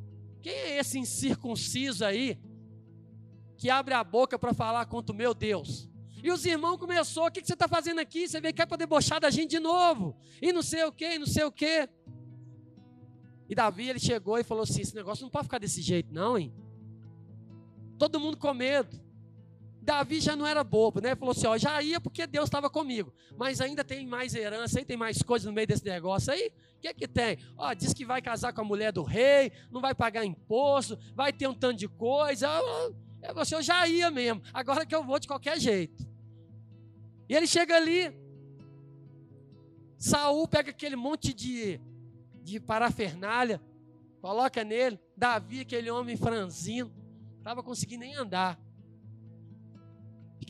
[0.40, 2.38] quem é esse incircunciso aí,
[3.56, 5.88] que abre a boca para falar contra o meu Deus?
[6.22, 8.26] E os irmãos começou, o que, você está fazendo aqui?
[8.26, 10.16] Você veio quer para debochar da gente de novo.
[10.40, 11.86] E não sei o que, não sei o que.
[13.46, 16.38] E Davi, ele chegou e falou assim, esse negócio não pode ficar desse jeito não,
[16.38, 16.50] hein?
[17.98, 19.03] Todo mundo com medo.
[19.84, 21.14] Davi já não era bobo, né?
[21.14, 24.84] Falou assim: ó, já ia porque Deus estava comigo, mas ainda tem mais herança, aí
[24.84, 26.50] tem mais coisas no meio desse negócio aí.
[26.78, 27.38] O que é que tem?
[27.56, 31.34] Ó, diz que vai casar com a mulher do rei, não vai pagar imposto, vai
[31.34, 32.48] ter um tanto de coisa.
[33.20, 34.42] É você, eu já ia mesmo.
[34.54, 36.06] Agora que eu vou de qualquer jeito.
[37.28, 38.10] E ele chega ali.
[39.98, 41.80] Saul pega aquele monte de,
[42.42, 43.62] de parafernália,
[44.20, 44.98] coloca nele.
[45.14, 46.92] Davi, aquele homem franzino,
[47.38, 48.58] estava conseguindo nem andar.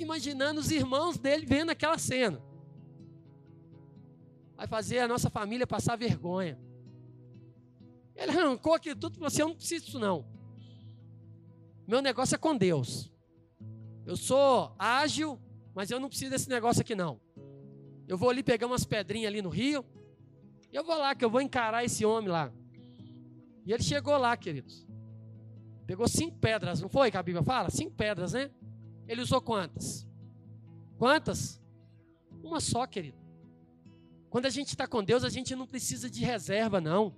[0.02, 2.42] Imaginando os irmãos dele vendo aquela cena.
[4.56, 6.58] Vai fazer a nossa família passar vergonha.
[8.14, 10.24] Ele arrancou aquilo tudo falou assim: Eu não preciso disso, não.
[11.86, 13.12] Meu negócio é com Deus.
[14.06, 15.38] Eu sou ágil,
[15.74, 17.20] mas eu não preciso desse negócio aqui, não.
[18.06, 19.84] Eu vou ali pegar umas pedrinhas ali no rio.
[20.70, 22.52] E eu vou lá, que eu vou encarar esse homem lá.
[23.64, 24.86] E ele chegou lá, queridos.
[25.86, 27.70] Pegou cinco pedras, não foi que a Bíblia fala?
[27.70, 28.50] Cinco pedras, né?
[29.06, 30.06] Ele usou quantas?
[30.98, 31.60] Quantas?
[32.42, 33.18] Uma só, querido.
[34.30, 37.14] Quando a gente está com Deus, a gente não precisa de reserva, não.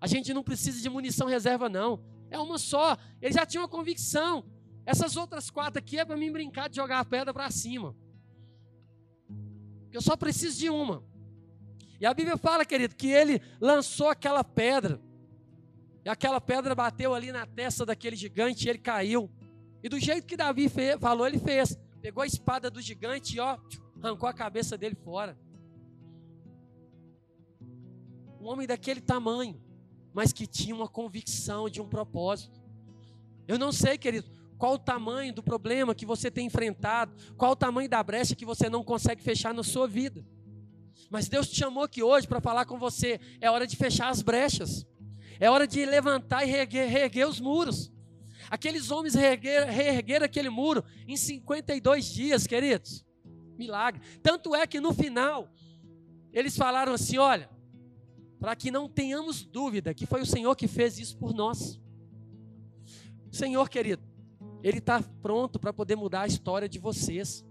[0.00, 2.02] A gente não precisa de munição reserva, não.
[2.30, 2.96] É uma só.
[3.20, 4.44] Ele já tinha uma convicção.
[4.84, 7.94] Essas outras quatro aqui é para mim brincar de jogar a pedra para cima.
[9.92, 11.02] Eu só preciso de uma.
[12.00, 15.00] E a Bíblia fala, querido, que ele lançou aquela pedra.
[16.04, 19.30] E aquela pedra bateu ali na testa daquele gigante e ele caiu.
[19.86, 21.78] E do jeito que Davi fez, falou, ele fez.
[22.02, 23.56] Pegou a espada do gigante e ó,
[24.02, 25.38] arrancou a cabeça dele fora.
[28.40, 29.62] Um homem daquele tamanho,
[30.12, 32.60] mas que tinha uma convicção de um propósito.
[33.46, 37.56] Eu não sei, querido, qual o tamanho do problema que você tem enfrentado, qual o
[37.56, 40.26] tamanho da brecha que você não consegue fechar na sua vida.
[41.08, 43.20] Mas Deus te chamou aqui hoje para falar com você.
[43.40, 44.84] É hora de fechar as brechas.
[45.38, 47.94] É hora de levantar e reerguer, reerguer os muros.
[48.50, 53.04] Aqueles homens reergueram, reergueram aquele muro em 52 dias, queridos.
[53.56, 54.00] Milagre.
[54.22, 55.50] Tanto é que no final,
[56.32, 57.48] eles falaram assim: olha,
[58.38, 61.80] para que não tenhamos dúvida que foi o Senhor que fez isso por nós.
[63.30, 64.02] Senhor, querido,
[64.62, 67.44] Ele está pronto para poder mudar a história de vocês.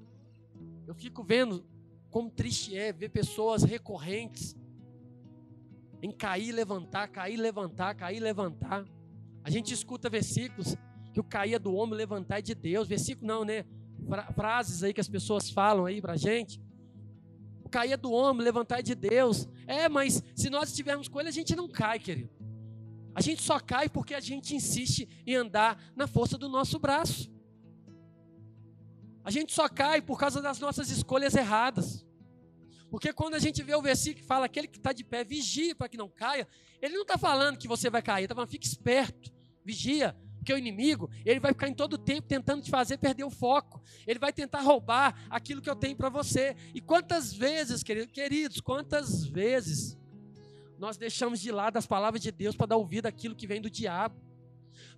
[0.87, 1.65] Eu fico vendo
[2.09, 4.55] como triste é ver pessoas recorrentes
[6.01, 8.85] em cair, levantar, cair, levantar, cair, levantar.
[9.45, 10.75] A gente escuta versículos
[11.13, 12.87] que o cair do homem, levantar é de Deus.
[12.87, 13.63] Versículo não, né?
[14.33, 16.59] Frases aí que as pessoas falam aí pra gente.
[17.63, 19.47] O cair do homem, levantar é de Deus.
[19.67, 22.31] É, mas se nós estivermos com ele, a gente não cai, querido.
[23.13, 27.31] A gente só cai porque a gente insiste em andar na força do nosso braço.
[29.23, 32.03] A gente só cai por causa das nossas escolhas erradas.
[32.89, 35.75] Porque quando a gente vê o versículo que fala aquele que está de pé, vigia
[35.75, 36.47] para que não caia,
[36.81, 39.34] ele não está falando que você vai cair, está falando, fique esperto
[39.65, 43.31] vigia, porque o inimigo, ele vai ficar em todo tempo tentando te fazer perder o
[43.31, 43.81] foco.
[44.05, 46.55] Ele vai tentar roubar aquilo que eu tenho para você.
[46.71, 49.97] E quantas vezes, queridos, quantas vezes
[50.77, 53.71] nós deixamos de lado as palavras de Deus para dar ouvido àquilo que vem do
[53.71, 54.21] diabo.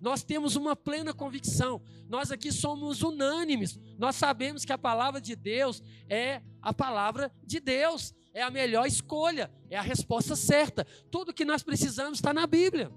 [0.02, 1.80] Nós temos uma plena convicção.
[2.10, 3.80] Nós aqui somos unânimes.
[3.98, 8.14] Nós sabemos que a palavra de Deus é a palavra de Deus.
[8.34, 10.86] É a melhor escolha, é a resposta certa.
[11.10, 12.92] Tudo que nós precisamos está na Bíblia.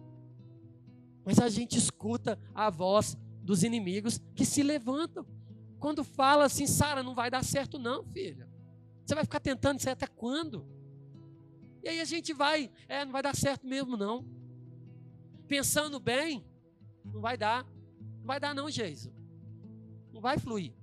[1.24, 5.26] Mas a gente escuta a voz dos inimigos que se levantam.
[5.80, 8.48] Quando fala assim, Sara, não vai dar certo, não, filha.
[9.06, 10.66] Você vai ficar tentando isso até quando?
[11.84, 14.26] E aí a gente vai, é, não vai dar certo mesmo, não.
[15.48, 16.46] Pensando bem,
[17.04, 17.66] não vai dar.
[18.20, 19.12] Não vai dar, não, Geisa.
[20.14, 20.74] Não vai fluir.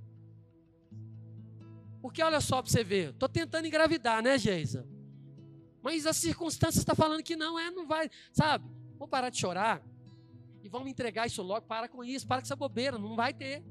[2.03, 4.87] Porque olha só para você ver, estou tentando engravidar, né, Geisa?
[5.81, 8.69] Mas as circunstâncias estão tá falando que não, é, não vai, sabe?
[8.99, 9.83] Vou parar de chorar
[10.69, 11.66] e vão me entregar isso logo.
[11.66, 13.64] Para com isso, para com essa bobeira, não vai ter.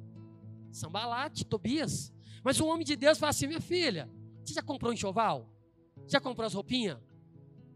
[0.72, 2.12] Sambalate, Tobias.
[2.44, 4.10] Mas o homem de Deus fala assim: minha filha,
[4.44, 5.48] você já comprou um enxoval?
[6.08, 6.98] Já comprou as roupinhas?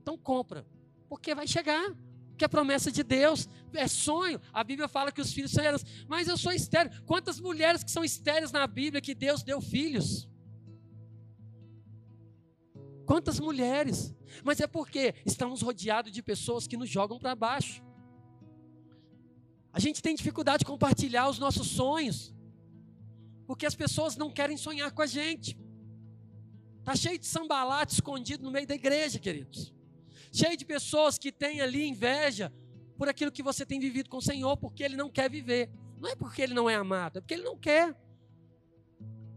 [0.01, 0.65] Então compra,
[1.07, 1.95] porque vai chegar.
[2.37, 4.41] que é promessa de Deus, é sonho.
[4.51, 6.91] A Bíblia fala que os filhos são herança, mas eu sou estéreo.
[7.05, 10.27] Quantas mulheres que são estéreis na Bíblia que Deus deu filhos?
[13.05, 14.15] Quantas mulheres?
[14.43, 17.83] Mas é porque estamos rodeados de pessoas que nos jogam para baixo.
[19.73, 22.33] A gente tem dificuldade de compartilhar os nossos sonhos,
[23.47, 25.57] porque as pessoas não querem sonhar com a gente.
[26.79, 29.73] Está cheio de sambalate escondido no meio da igreja, queridos.
[30.31, 32.51] Cheio de pessoas que têm ali inveja
[32.97, 35.69] por aquilo que você tem vivido com o Senhor, porque ele não quer viver.
[35.99, 37.95] Não é porque ele não é amado, é porque ele não quer.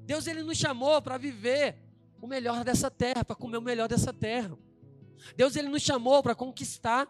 [0.05, 1.77] Deus ele nos chamou para viver
[2.21, 4.57] o melhor dessa terra, para comer o melhor dessa terra.
[5.37, 7.09] Deus ele nos chamou para conquistar.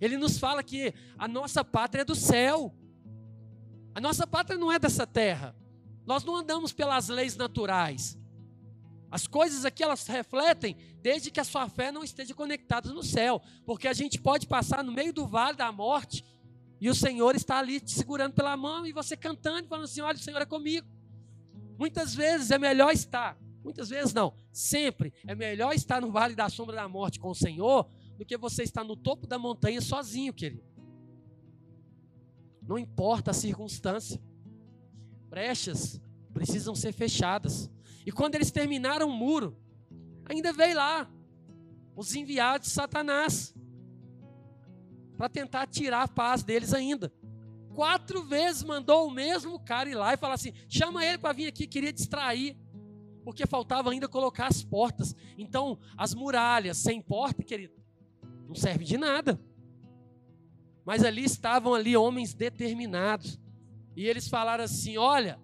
[0.00, 2.74] Ele nos fala que a nossa pátria é do céu.
[3.94, 5.56] A nossa pátria não é dessa terra.
[6.06, 8.18] Nós não andamos pelas leis naturais.
[9.10, 13.42] As coisas aqui elas refletem desde que a sua fé não esteja conectada no céu,
[13.64, 16.24] porque a gente pode passar no meio do vale da morte
[16.80, 20.16] e o Senhor está ali te segurando pela mão e você cantando, falando assim: "Olha,
[20.16, 20.86] o Senhor é comigo".
[21.78, 26.48] Muitas vezes é melhor estar, muitas vezes não, sempre é melhor estar no vale da
[26.48, 27.88] sombra da morte com o Senhor
[28.18, 30.64] do que você estar no topo da montanha sozinho, querido.
[32.60, 34.20] Não importa a circunstância.
[35.30, 36.00] Brechas
[36.34, 37.70] precisam ser fechadas.
[38.04, 39.56] E quando eles terminaram o muro,
[40.26, 41.08] ainda veio lá
[41.94, 43.54] os enviados de Satanás
[45.16, 47.12] para tentar tirar a paz deles ainda.
[47.72, 51.46] Quatro vezes mandou o mesmo cara ir lá e falar assim: chama ele para vir
[51.46, 52.58] aqui, queria distrair.
[53.24, 55.14] Porque faltava ainda colocar as portas.
[55.36, 57.77] Então, as muralhas sem porta, querido,
[58.48, 59.38] não serve de nada.
[60.84, 63.38] Mas ali estavam ali homens determinados.
[63.94, 65.38] E eles falaram assim: olha,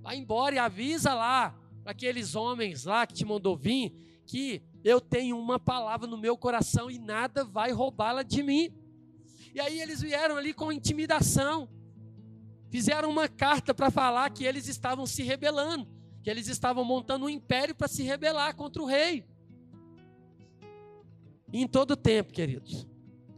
[0.00, 5.38] vai embora e avisa lá aqueles homens lá que te mandou vir, que eu tenho
[5.38, 8.72] uma palavra no meu coração e nada vai roubá-la de mim.
[9.54, 11.68] E aí eles vieram ali com intimidação,
[12.70, 15.88] fizeram uma carta para falar que eles estavam se rebelando,
[16.22, 19.24] que eles estavam montando um império para se rebelar contra o rei.
[21.52, 22.86] E em todo tempo, queridos,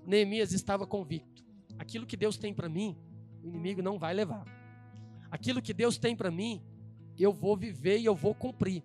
[0.06, 1.44] Neemias estava convicto:
[1.78, 2.96] aquilo que Deus tem para mim,
[3.42, 4.44] o inimigo não vai levar.
[5.30, 6.62] Aquilo que Deus tem para mim,
[7.16, 8.82] eu vou viver e eu vou cumprir.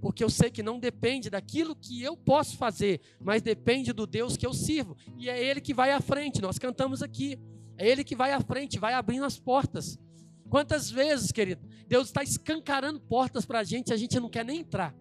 [0.00, 4.36] Porque eu sei que não depende daquilo que eu posso fazer, mas depende do Deus
[4.36, 4.96] que eu sirvo.
[5.16, 7.38] E é Ele que vai à frente, nós cantamos aqui.
[7.76, 9.98] É Ele que vai à frente, vai abrindo as portas.
[10.48, 14.44] Quantas vezes, querido, Deus está escancarando portas para a gente e a gente não quer
[14.44, 14.94] nem entrar.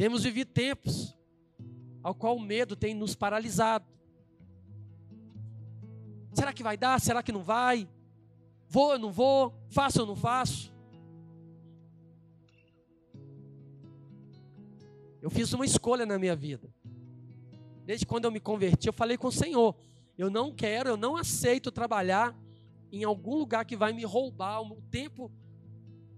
[0.00, 1.14] Temos vivido tempos
[2.02, 3.84] ao qual o medo tem nos paralisado.
[6.32, 6.98] Será que vai dar?
[6.98, 7.86] Será que não vai?
[8.66, 9.52] Vou ou não vou?
[9.68, 10.72] Faço ou não faço?
[15.20, 16.72] Eu fiz uma escolha na minha vida.
[17.84, 19.76] Desde quando eu me converti, eu falei com o Senhor:
[20.16, 22.34] eu não quero, eu não aceito trabalhar
[22.90, 25.30] em algum lugar que vai me roubar o tempo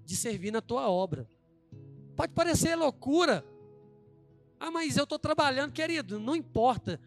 [0.04, 1.28] de servir na tua obra.
[2.14, 3.44] Pode parecer loucura.
[4.64, 7.00] Ah, mas eu estou trabalhando, querido, não importa.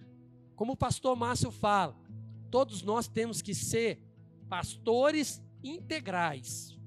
[0.58, 1.98] Como o pastor Márcio fala,
[2.52, 3.98] todos nós temos que ser
[4.50, 6.78] pastores integrais.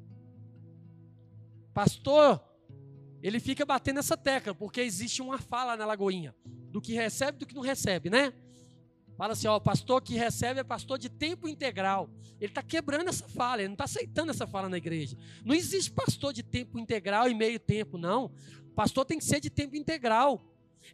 [1.72, 2.44] Pastor,
[3.22, 6.36] ele fica batendo essa tecla, porque existe uma fala na Lagoinha,
[6.70, 8.34] do que recebe e do que não recebe, né?
[9.16, 12.10] Fala assim, ó, pastor que recebe é pastor de tempo integral.
[12.38, 15.16] Ele está quebrando essa fala, ele não está aceitando essa fala na igreja.
[15.46, 18.30] Não existe pastor de tempo integral e meio tempo, não.
[18.76, 20.44] pastor tem que ser de tempo integral.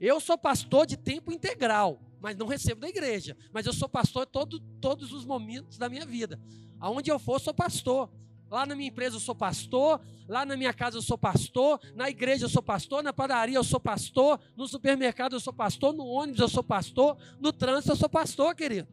[0.00, 3.36] Eu sou pastor de tempo integral mas não recebo da igreja.
[3.52, 6.40] Mas eu sou pastor todo, todos os momentos da minha vida.
[6.80, 8.08] Aonde eu for, sou pastor.
[8.50, 12.08] Lá na minha empresa eu sou pastor, lá na minha casa eu sou pastor, na
[12.08, 16.06] igreja eu sou pastor, na padaria eu sou pastor, no supermercado eu sou pastor, no
[16.06, 18.88] ônibus eu sou pastor, no trânsito eu sou pastor, querido.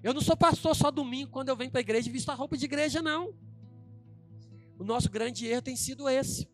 [0.00, 2.34] Eu não sou pastor só domingo quando eu venho para a igreja e visto a
[2.34, 3.34] roupa de igreja, não.
[4.78, 6.48] O nosso grande erro tem sido esse.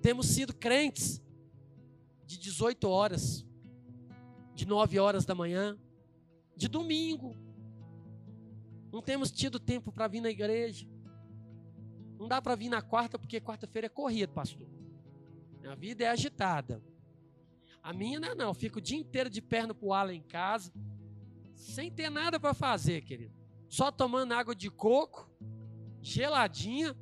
[0.00, 1.20] Temos sido crentes
[2.24, 3.46] de 18 horas,
[4.54, 5.78] de nove horas da manhã,
[6.56, 7.36] de domingo.
[8.92, 10.86] Não temos tido tempo para vir na igreja.
[12.18, 14.68] Não dá para vir na quarta, porque quarta-feira é corrida, pastor.
[15.68, 16.82] A vida é agitada.
[17.82, 18.48] A minha não é não.
[18.48, 20.72] Eu fico o dia inteiro de perna pro ar em casa,
[21.54, 23.34] sem ter nada para fazer, querido.
[23.68, 25.30] Só tomando água de coco,
[26.00, 26.96] geladinha.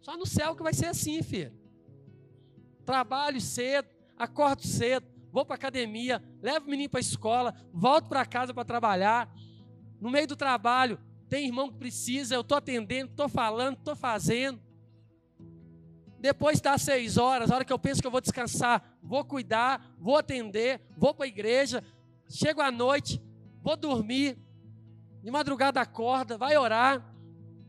[0.00, 1.59] Só no céu que vai ser assim, filho.
[2.90, 3.88] Trabalho cedo,
[4.18, 8.64] acordo cedo, vou para academia, levo o menino para a escola, volto para casa para
[8.64, 9.32] trabalhar.
[10.00, 14.60] No meio do trabalho, tem irmão que precisa, eu estou atendendo, estou falando, estou fazendo.
[16.18, 19.94] Depois das seis horas, a hora que eu penso que eu vou descansar, vou cuidar,
[19.96, 21.84] vou atender, vou para a igreja.
[22.28, 23.22] Chego à noite,
[23.62, 24.36] vou dormir.
[25.22, 27.08] De madrugada acorda, vai orar.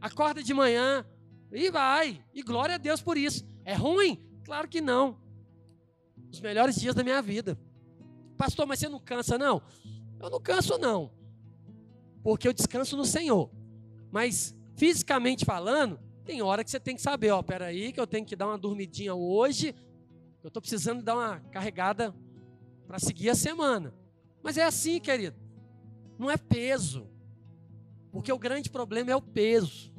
[0.02, 1.06] Acorda de manhã
[1.52, 2.26] e vai.
[2.34, 3.48] E glória a Deus por isso.
[3.64, 4.31] É ruim?
[4.44, 5.18] Claro que não.
[6.32, 7.58] Os melhores dias da minha vida.
[8.38, 9.62] Pastor, mas você não cansa, não?
[10.20, 11.12] Eu não canso, não.
[12.24, 13.50] Porque eu descanso no Senhor.
[14.12, 18.26] Mas, fisicamente falando, tem hora que você tem que saber, ó, peraí, que eu tenho
[18.26, 19.76] que dar uma dormidinha hoje.
[20.44, 22.16] Eu estou precisando dar uma carregada
[22.88, 23.94] para seguir a semana.
[24.42, 25.36] Mas é assim, querido.
[26.18, 27.08] Não é peso.
[28.12, 29.92] Porque o grande problema é o peso.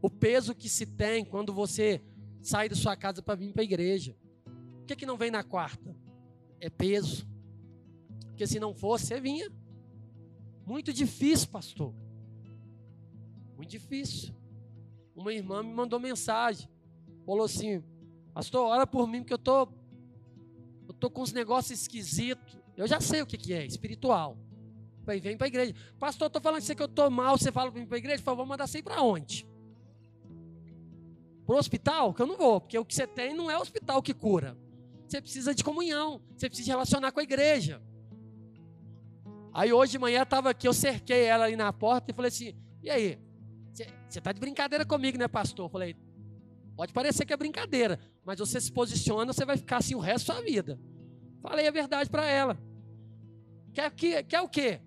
[0.00, 2.00] O peso que se tem quando você
[2.42, 4.16] sai da sua casa para vir para a igreja.
[4.44, 5.96] Por que, que não vem na quarta?
[6.60, 7.26] É peso.
[8.26, 9.50] Porque se não fosse, você vinha.
[10.66, 11.94] Muito difícil, pastor.
[13.56, 14.34] Muito difícil.
[15.14, 16.68] Uma irmã me mandou mensagem.
[17.24, 17.82] Falou assim:
[18.34, 19.68] Pastor, ora por mim, porque eu tô,
[20.88, 22.58] eu tô com uns negócios esquisitos.
[22.76, 24.38] Eu já sei o que, que é, espiritual.
[25.04, 25.74] Vem para a igreja.
[25.98, 28.22] Pastor, eu tô falando que eu tô mal, você fala para mim para a igreja?
[28.22, 29.46] Falei, vou mandar você para onde?
[31.52, 32.14] Para o hospital?
[32.14, 34.56] Que eu não vou, porque o que você tem não é hospital que cura.
[35.06, 37.82] Você precisa de comunhão, você precisa relacionar com a igreja.
[39.52, 42.54] Aí hoje de manhã estava aqui, eu cerquei ela ali na porta e falei assim:
[42.82, 43.18] e aí?
[43.70, 45.66] Você está de brincadeira comigo, né, pastor?
[45.66, 45.94] Eu falei:
[46.74, 50.28] pode parecer que é brincadeira, mas você se posiciona, você vai ficar assim o resto
[50.28, 50.80] da sua vida.
[51.42, 52.58] Falei a verdade para ela.
[53.74, 54.80] Quer, que, quer o quê?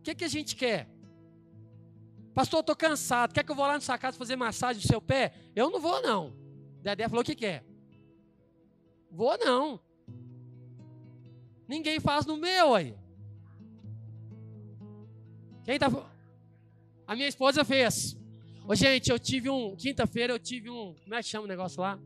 [0.00, 0.90] O que, que a gente quer?
[2.38, 3.34] Pastor, eu estou cansado.
[3.34, 5.34] Quer que eu vou lá na sua casa fazer massagem no seu pé?
[5.56, 6.32] Eu não vou, não.
[6.80, 7.64] Dedé falou o que quer.
[9.10, 9.80] Vou não.
[11.66, 12.94] Ninguém faz no meu aí.
[15.64, 15.88] Quem tá.
[17.08, 18.16] A minha esposa fez.
[18.68, 19.74] Ô, gente, eu tive um.
[19.74, 20.94] Quinta-feira eu tive um.
[20.94, 21.98] Como é que chama o negócio lá?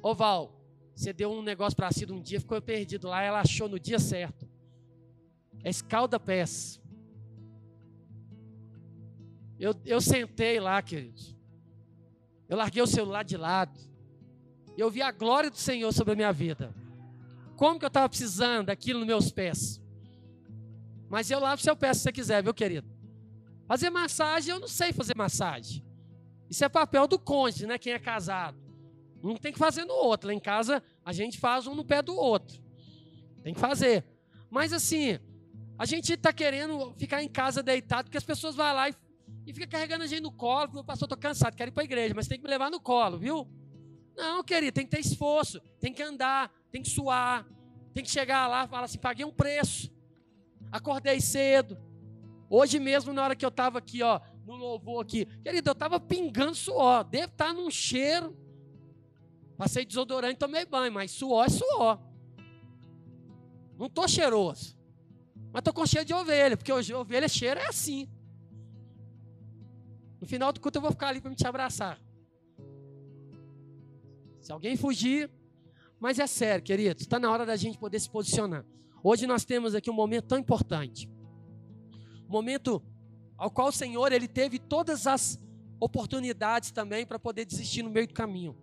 [0.00, 0.58] Ô, Val,
[0.96, 3.98] você deu um negócio para si um dia, ficou perdido lá, ela achou no dia
[3.98, 4.48] certo.
[5.62, 6.80] É escalda-pés.
[9.58, 11.34] Eu, eu sentei lá, queridos.
[12.48, 13.78] Eu larguei o celular de lado.
[14.76, 16.74] E eu vi a glória do Senhor sobre a minha vida.
[17.56, 19.80] Como que eu estava precisando daquilo nos meus pés.
[21.08, 22.88] Mas eu lavo seu pé se você quiser, viu, querido?
[23.68, 25.84] Fazer massagem, eu não sei fazer massagem.
[26.50, 27.78] Isso é papel do cônjuge, né?
[27.78, 28.58] Quem é casado.
[29.22, 30.28] Um tem que fazer no outro.
[30.28, 32.60] Lá em casa, a gente faz um no pé do outro.
[33.42, 34.04] Tem que fazer.
[34.50, 35.18] Mas assim,
[35.78, 38.94] a gente está querendo ficar em casa deitado, porque as pessoas vão lá e,
[39.46, 40.72] e ficam carregando a gente no colo.
[40.72, 42.80] Meu pastor, estou cansado, quero ir para a igreja, mas tem que me levar no
[42.80, 43.48] colo, viu?
[44.16, 47.46] Não, querido, tem que ter esforço, tem que andar, tem que suar,
[47.92, 49.92] tem que chegar lá e falar assim: paguei um preço,
[50.70, 51.76] acordei cedo.
[52.48, 55.98] Hoje mesmo, na hora que eu estava aqui, ó, no louvor aqui, querido, eu estava
[55.98, 58.36] pingando suor, deve estar tá num cheiro.
[59.56, 62.00] Passei desodorante, tomei banho, mas suor é suor.
[63.76, 64.76] Não estou cheiroso,
[65.52, 68.08] mas estou com cheiro de ovelha, porque ovelha cheira é assim.
[70.24, 72.00] No final do culto eu vou ficar ali para me te abraçar.
[74.40, 75.30] Se alguém fugir,
[76.00, 78.64] mas é sério, queridos, está na hora da gente poder se posicionar.
[79.02, 81.10] Hoje nós temos aqui um momento tão importante.
[82.26, 82.82] Um momento
[83.36, 85.38] ao qual o Senhor ele teve todas as
[85.78, 88.56] oportunidades também para poder desistir no meio do caminho.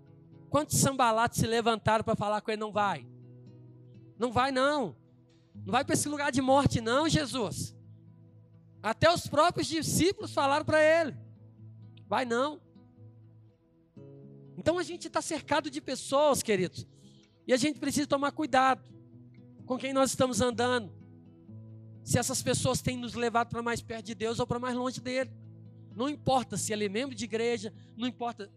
[0.50, 3.08] Quantos sambalates se levantaram para falar com ele não vai?
[4.18, 4.96] Não vai não.
[5.54, 7.76] Não vai para esse lugar de morte não, Jesus.
[8.82, 11.16] Até os próprios discípulos falaram para ele:
[12.12, 12.60] vai não.
[14.58, 16.86] Então a gente está cercado de pessoas, queridos,
[17.48, 18.84] e a gente precisa tomar cuidado
[19.66, 20.92] com quem nós estamos andando.
[22.04, 25.00] Se essas pessoas têm nos levado para mais perto de Deus ou para mais longe
[25.00, 25.32] dele.
[25.96, 28.52] Não importa se ele é membro de igreja, não importa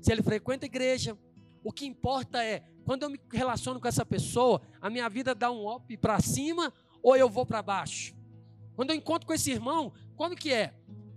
[0.00, 1.18] se ele frequenta a igreja.
[1.64, 5.50] O que importa é, quando eu me relaciono com essa pessoa, a minha vida dá
[5.50, 6.72] um up para cima
[7.02, 8.14] ou eu vou para baixo.
[8.76, 10.72] Quando eu encontro com esse irmão, como que é?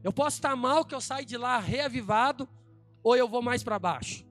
[0.05, 2.47] Eu posso estar mal que eu saio de lá reavivado
[3.01, 4.23] ou eu vou mais para baixo?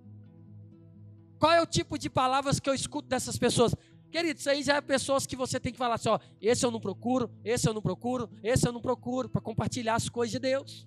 [1.37, 3.75] Qual é o tipo de palavras que eu escuto dessas pessoas?
[4.09, 6.71] Querido, isso aí já é pessoas que você tem que falar assim: ó, esse eu
[6.71, 10.39] não procuro, esse eu não procuro, esse eu não procuro, para compartilhar as coisas de
[10.39, 10.87] Deus.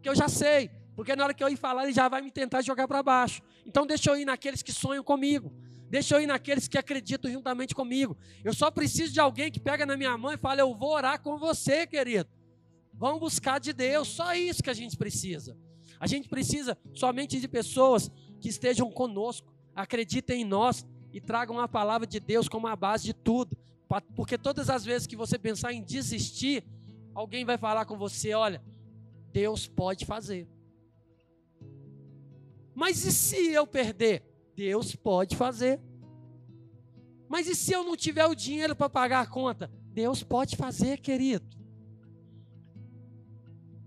[0.00, 2.30] Que eu já sei, porque na hora que eu ir falar, ele já vai me
[2.30, 3.42] tentar jogar para baixo.
[3.66, 5.52] Então deixa eu ir naqueles que sonham comigo.
[5.90, 8.16] Deixa eu ir naqueles que acreditam juntamente comigo.
[8.44, 11.20] Eu só preciso de alguém que pega na minha mão e fala: Eu vou orar
[11.20, 12.30] com você, querido.
[13.02, 14.06] Vamos buscar de Deus.
[14.06, 15.58] Só isso que a gente precisa.
[15.98, 18.08] A gente precisa somente de pessoas
[18.40, 23.02] que estejam conosco, acreditem em nós e tragam a palavra de Deus como a base
[23.02, 23.58] de tudo.
[24.14, 26.64] Porque todas as vezes que você pensar em desistir,
[27.12, 28.62] alguém vai falar com você: olha,
[29.32, 30.46] Deus pode fazer.
[32.72, 34.22] Mas e se eu perder?
[34.54, 35.80] Deus pode fazer.
[37.28, 39.68] Mas e se eu não tiver o dinheiro para pagar a conta?
[39.92, 41.61] Deus pode fazer, querido.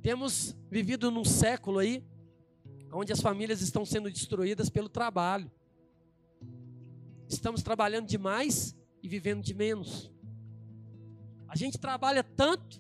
[0.06, 2.06] Temos vivido num século aí,
[2.94, 5.50] onde as famílias estão sendo destruídas pelo trabalho.
[7.28, 10.14] Estamos trabalhando demais e vivendo de menos.
[11.48, 12.80] A gente trabalha tanto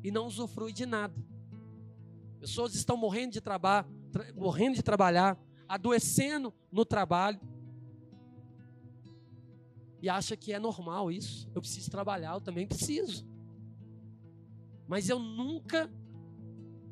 [0.00, 1.20] e não usufrui de nada.
[2.38, 5.36] Pessoas estão morrendo de trabalho, tra morrendo de trabalhar,
[5.66, 7.40] adoecendo no trabalho.
[10.00, 11.50] E acha que é normal isso.
[11.52, 13.27] Eu preciso trabalhar, eu também preciso.
[14.88, 15.90] Mas eu nunca,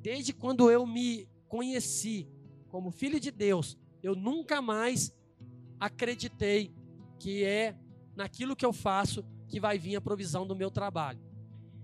[0.03, 2.28] desde quando eu me conheci
[2.68, 5.12] como filho de Deus, eu nunca mais
[5.80, 6.74] acreditei
[7.18, 7.74] que é
[8.14, 11.24] naquilo que eu faço que vai vir a provisão do meu trabalho.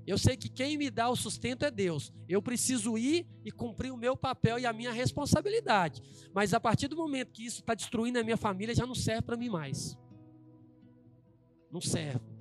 [0.06, 2.12] Eu sei que quem me dá o sustento é Deus.
[2.28, 6.02] Eu preciso ir e cumprir o meu papel e a minha responsabilidade.
[6.34, 9.22] Mas a partir do momento que isso está destruindo a minha família, já não serve
[9.22, 9.96] para mim mais.
[11.70, 12.31] Não serve.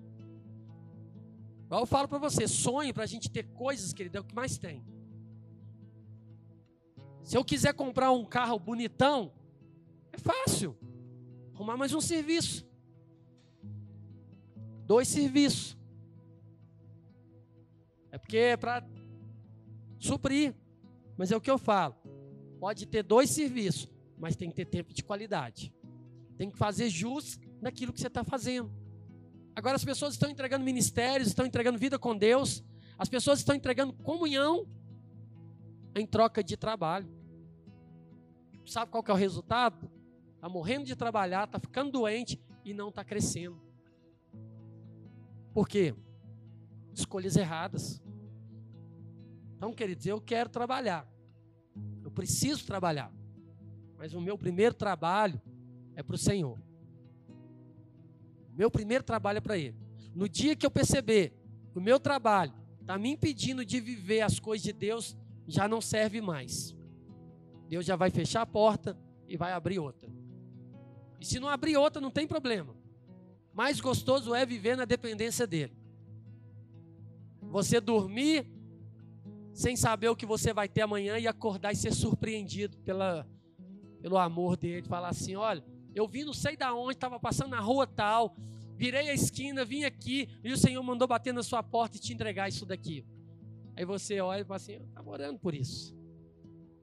[1.80, 4.58] Eu falo para você, sonho para a gente ter coisas, querido, é o que mais
[4.58, 4.84] tem.
[7.24, 9.32] Se eu quiser comprar um carro bonitão,
[10.12, 10.78] é fácil.
[11.54, 12.68] Arrumar mais um serviço.
[14.86, 15.78] Dois serviços.
[18.12, 18.86] É porque é para
[19.98, 20.54] suprir.
[21.18, 21.96] Mas é o que eu falo.
[22.60, 25.74] Pode ter dois serviços, mas tem que ter tempo de qualidade.
[26.38, 28.81] Tem que fazer jus naquilo que você está fazendo.
[29.56, 32.64] Agora as pessoas estão entregando ministérios, estão entregando vida com Deus.
[32.98, 34.68] As pessoas estão entregando comunhão
[35.96, 37.10] em troca de trabalho.
[38.66, 39.92] Sabe qual que é o resultado?
[40.36, 43.62] Está morrendo de trabalhar, está ficando doente e não está crescendo.
[45.54, 45.94] Por quê?
[46.94, 48.02] Escolhas erradas.
[49.58, 51.08] Então, queridos, eu quero trabalhar.
[52.04, 53.12] Eu preciso trabalhar.
[53.98, 55.40] Mas o meu primeiro trabalho
[55.96, 56.58] é para o Senhor.
[58.62, 59.76] Meu primeiro trabalho é para Ele.
[60.14, 61.34] No dia que eu perceber
[61.72, 65.82] que o meu trabalho está me impedindo de viver as coisas de Deus, já não
[65.82, 66.76] serve mais.
[67.68, 68.96] Deus já vai fechar a porta
[69.28, 70.08] e vai abrir outra.
[71.20, 72.76] E se não abrir outra, não tem problema.
[73.52, 75.76] Mais gostoso é viver na dependência dele.
[77.42, 78.46] Você dormir
[79.56, 83.28] sem saber o que você vai ter amanhã e acordar e ser surpreendido pela,
[84.04, 84.88] pelo amor dele.
[84.88, 88.36] Falar assim: olha, eu vim não sei da onde, estava passando na rua tal,
[88.76, 92.14] virei a esquina, vim aqui e o Senhor mandou bater na sua porta e te
[92.14, 93.06] entregar isso daqui.
[93.76, 95.96] Aí você olha e fala assim: estava orando por isso.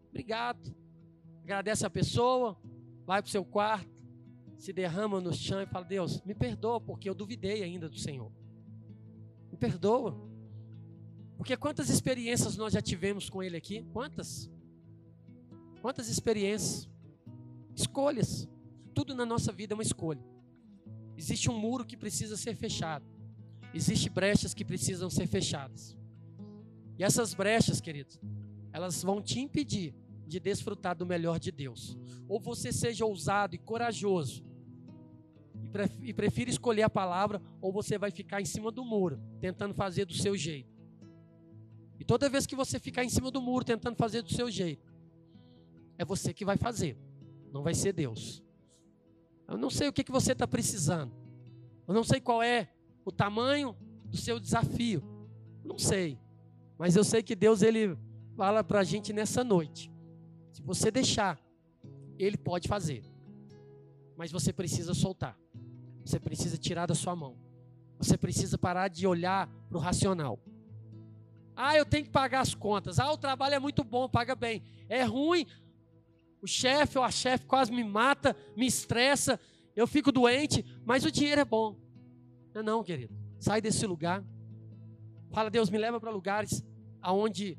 [0.08, 0.74] Obrigado.
[1.42, 2.56] Agradece a pessoa,
[3.06, 3.88] vai para o seu quarto,
[4.58, 8.30] se derrama no chão e fala: Deus, me perdoa, porque eu duvidei ainda do Senhor.
[9.50, 10.28] Me perdoa.
[11.36, 13.86] Porque quantas experiências nós já tivemos com Ele aqui?
[13.92, 14.50] Quantas?
[15.80, 16.88] Quantas experiências?
[17.76, 18.48] Escolhas.
[18.98, 20.20] Tudo na nossa vida é uma escolha.
[21.16, 23.06] Existe um muro que precisa ser fechado.
[23.72, 25.96] Existem brechas que precisam ser fechadas.
[26.98, 28.18] E essas brechas, queridos,
[28.72, 29.94] elas vão te impedir
[30.26, 31.96] de desfrutar do melhor de Deus.
[32.26, 34.42] Ou você seja ousado e corajoso
[36.02, 40.06] e prefira escolher a palavra, ou você vai ficar em cima do muro, tentando fazer
[40.06, 40.76] do seu jeito.
[42.00, 44.92] E toda vez que você ficar em cima do muro, tentando fazer do seu jeito,
[45.96, 46.98] é você que vai fazer,
[47.52, 48.42] não vai ser Deus.
[49.48, 51.12] Eu não sei o que, que você está precisando,
[51.86, 52.68] eu não sei qual é
[53.04, 53.74] o tamanho
[54.04, 55.02] do seu desafio,
[55.64, 56.18] não sei,
[56.78, 57.98] mas eu sei que Deus ele
[58.36, 59.90] fala para a gente nessa noite.
[60.52, 61.40] Se você deixar,
[62.16, 63.02] Ele pode fazer,
[64.16, 65.36] mas você precisa soltar.
[66.04, 67.36] Você precisa tirar da sua mão.
[67.98, 70.38] Você precisa parar de olhar para o racional.
[71.54, 73.00] Ah, eu tenho que pagar as contas.
[73.00, 74.62] Ah, o trabalho é muito bom, paga bem.
[74.88, 75.44] É ruim,
[76.42, 79.38] o chefe ou a chefe quase me mata, me estressa,
[79.74, 81.76] eu fico doente, mas o dinheiro é bom.
[82.54, 83.14] Não, não, querido.
[83.38, 84.24] Sai desse lugar.
[85.30, 86.64] Fala, Deus, me leva para lugares
[87.00, 87.58] aonde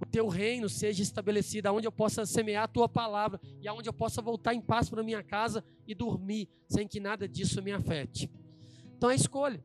[0.00, 3.92] o teu reino seja estabelecido, aonde eu possa semear a tua palavra e aonde eu
[3.92, 8.30] possa voltar em paz para minha casa e dormir sem que nada disso me afete.
[8.96, 9.62] Então é escolha.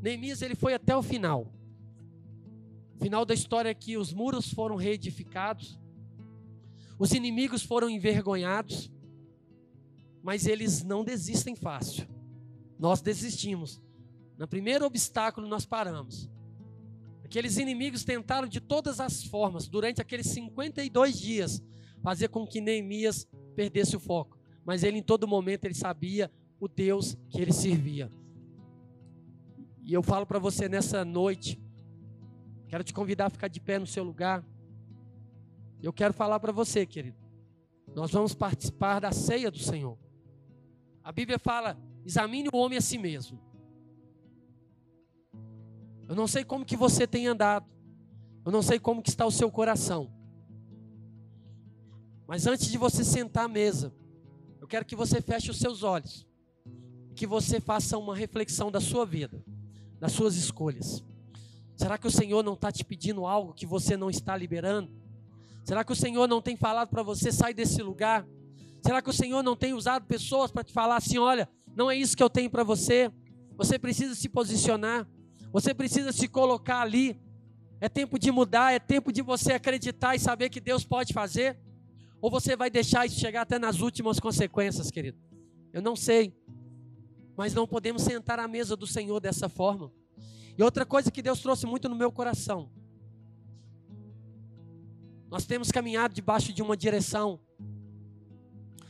[0.00, 1.52] Neemias ele foi até o final.
[3.00, 5.78] Final da história é que os muros foram reedificados,
[7.02, 8.88] os inimigos foram envergonhados,
[10.22, 12.06] mas eles não desistem fácil.
[12.78, 13.82] Nós desistimos.
[14.38, 16.30] No primeiro obstáculo nós paramos.
[17.24, 21.60] Aqueles inimigos tentaram de todas as formas, durante aqueles 52 dias,
[22.04, 23.26] fazer com que Neemias
[23.56, 24.38] perdesse o foco.
[24.64, 26.30] Mas ele, em todo momento, ele sabia
[26.60, 28.08] o Deus que ele servia.
[29.82, 31.60] E eu falo para você nessa noite,
[32.68, 34.46] quero te convidar a ficar de pé no seu lugar.
[35.82, 37.16] Eu quero falar para você, querido.
[37.94, 39.98] nós vamos participar da ceia do Senhor.
[41.02, 43.40] A Bíblia fala: examine o homem a si mesmo.
[46.08, 47.66] Eu não sei como que você tem andado.
[48.44, 50.12] Eu não sei como que está o seu coração.
[52.26, 53.92] Mas antes de você sentar à mesa,
[54.60, 56.26] eu quero que você feche os seus olhos.
[57.10, 59.44] E que você faça uma reflexão da sua vida,
[59.98, 61.04] das suas escolhas.
[61.76, 65.01] Será que o Senhor não está te pedindo algo que você não está liberando?
[65.64, 68.26] Será que o Senhor não tem falado para você sair desse lugar?
[68.84, 71.96] Será que o Senhor não tem usado pessoas para te falar assim: olha, não é
[71.96, 73.10] isso que eu tenho para você?
[73.56, 75.06] Você precisa se posicionar,
[75.52, 77.20] você precisa se colocar ali.
[77.80, 81.58] É tempo de mudar, é tempo de você acreditar e saber que Deus pode fazer.
[82.20, 85.18] Ou você vai deixar isso chegar até nas últimas consequências, querido?
[85.72, 86.32] Eu não sei.
[87.36, 89.92] Mas não podemos sentar à mesa do Senhor dessa forma.
[90.56, 92.70] E outra coisa que Deus trouxe muito no meu coração
[95.32, 97.40] nós temos caminhado debaixo de uma direção.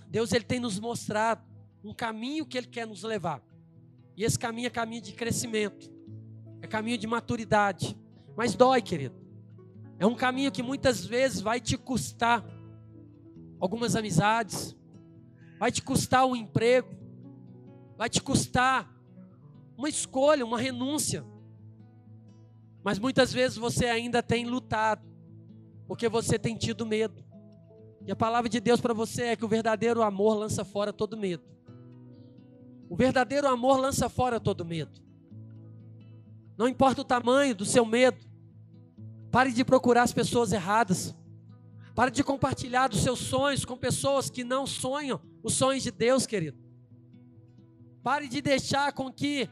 [0.09, 1.41] Deus ele tem nos mostrado
[1.85, 3.41] um caminho que ele quer nos levar.
[4.17, 5.89] E esse caminho é caminho de crescimento.
[6.61, 7.97] É caminho de maturidade.
[8.37, 9.15] Mas dói, querido.
[10.01, 12.45] É um caminho que muitas vezes vai te custar
[13.61, 14.77] algumas amizades,
[15.61, 16.93] vai te custar um emprego,
[17.97, 18.93] vai te custar
[19.79, 21.25] uma escolha, uma renúncia.
[22.83, 25.12] Mas muitas vezes você ainda tem lutado
[25.93, 27.23] porque você tem tido medo.
[28.07, 31.19] E a palavra de Deus para você é que o verdadeiro amor lança fora todo
[31.19, 31.45] medo.
[32.89, 34.99] O verdadeiro amor lança fora todo medo.
[36.57, 38.17] Não importa o tamanho do seu medo.
[39.31, 41.15] Pare de procurar as pessoas erradas.
[41.95, 46.25] Pare de compartilhar dos seus sonhos com pessoas que não sonham os sonhos de Deus,
[46.25, 46.59] querido.
[48.03, 49.47] Pare de deixar com que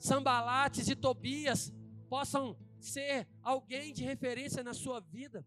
[0.00, 1.72] Sambalates e Tobias
[2.08, 5.46] possam ser alguém de referência na sua vida.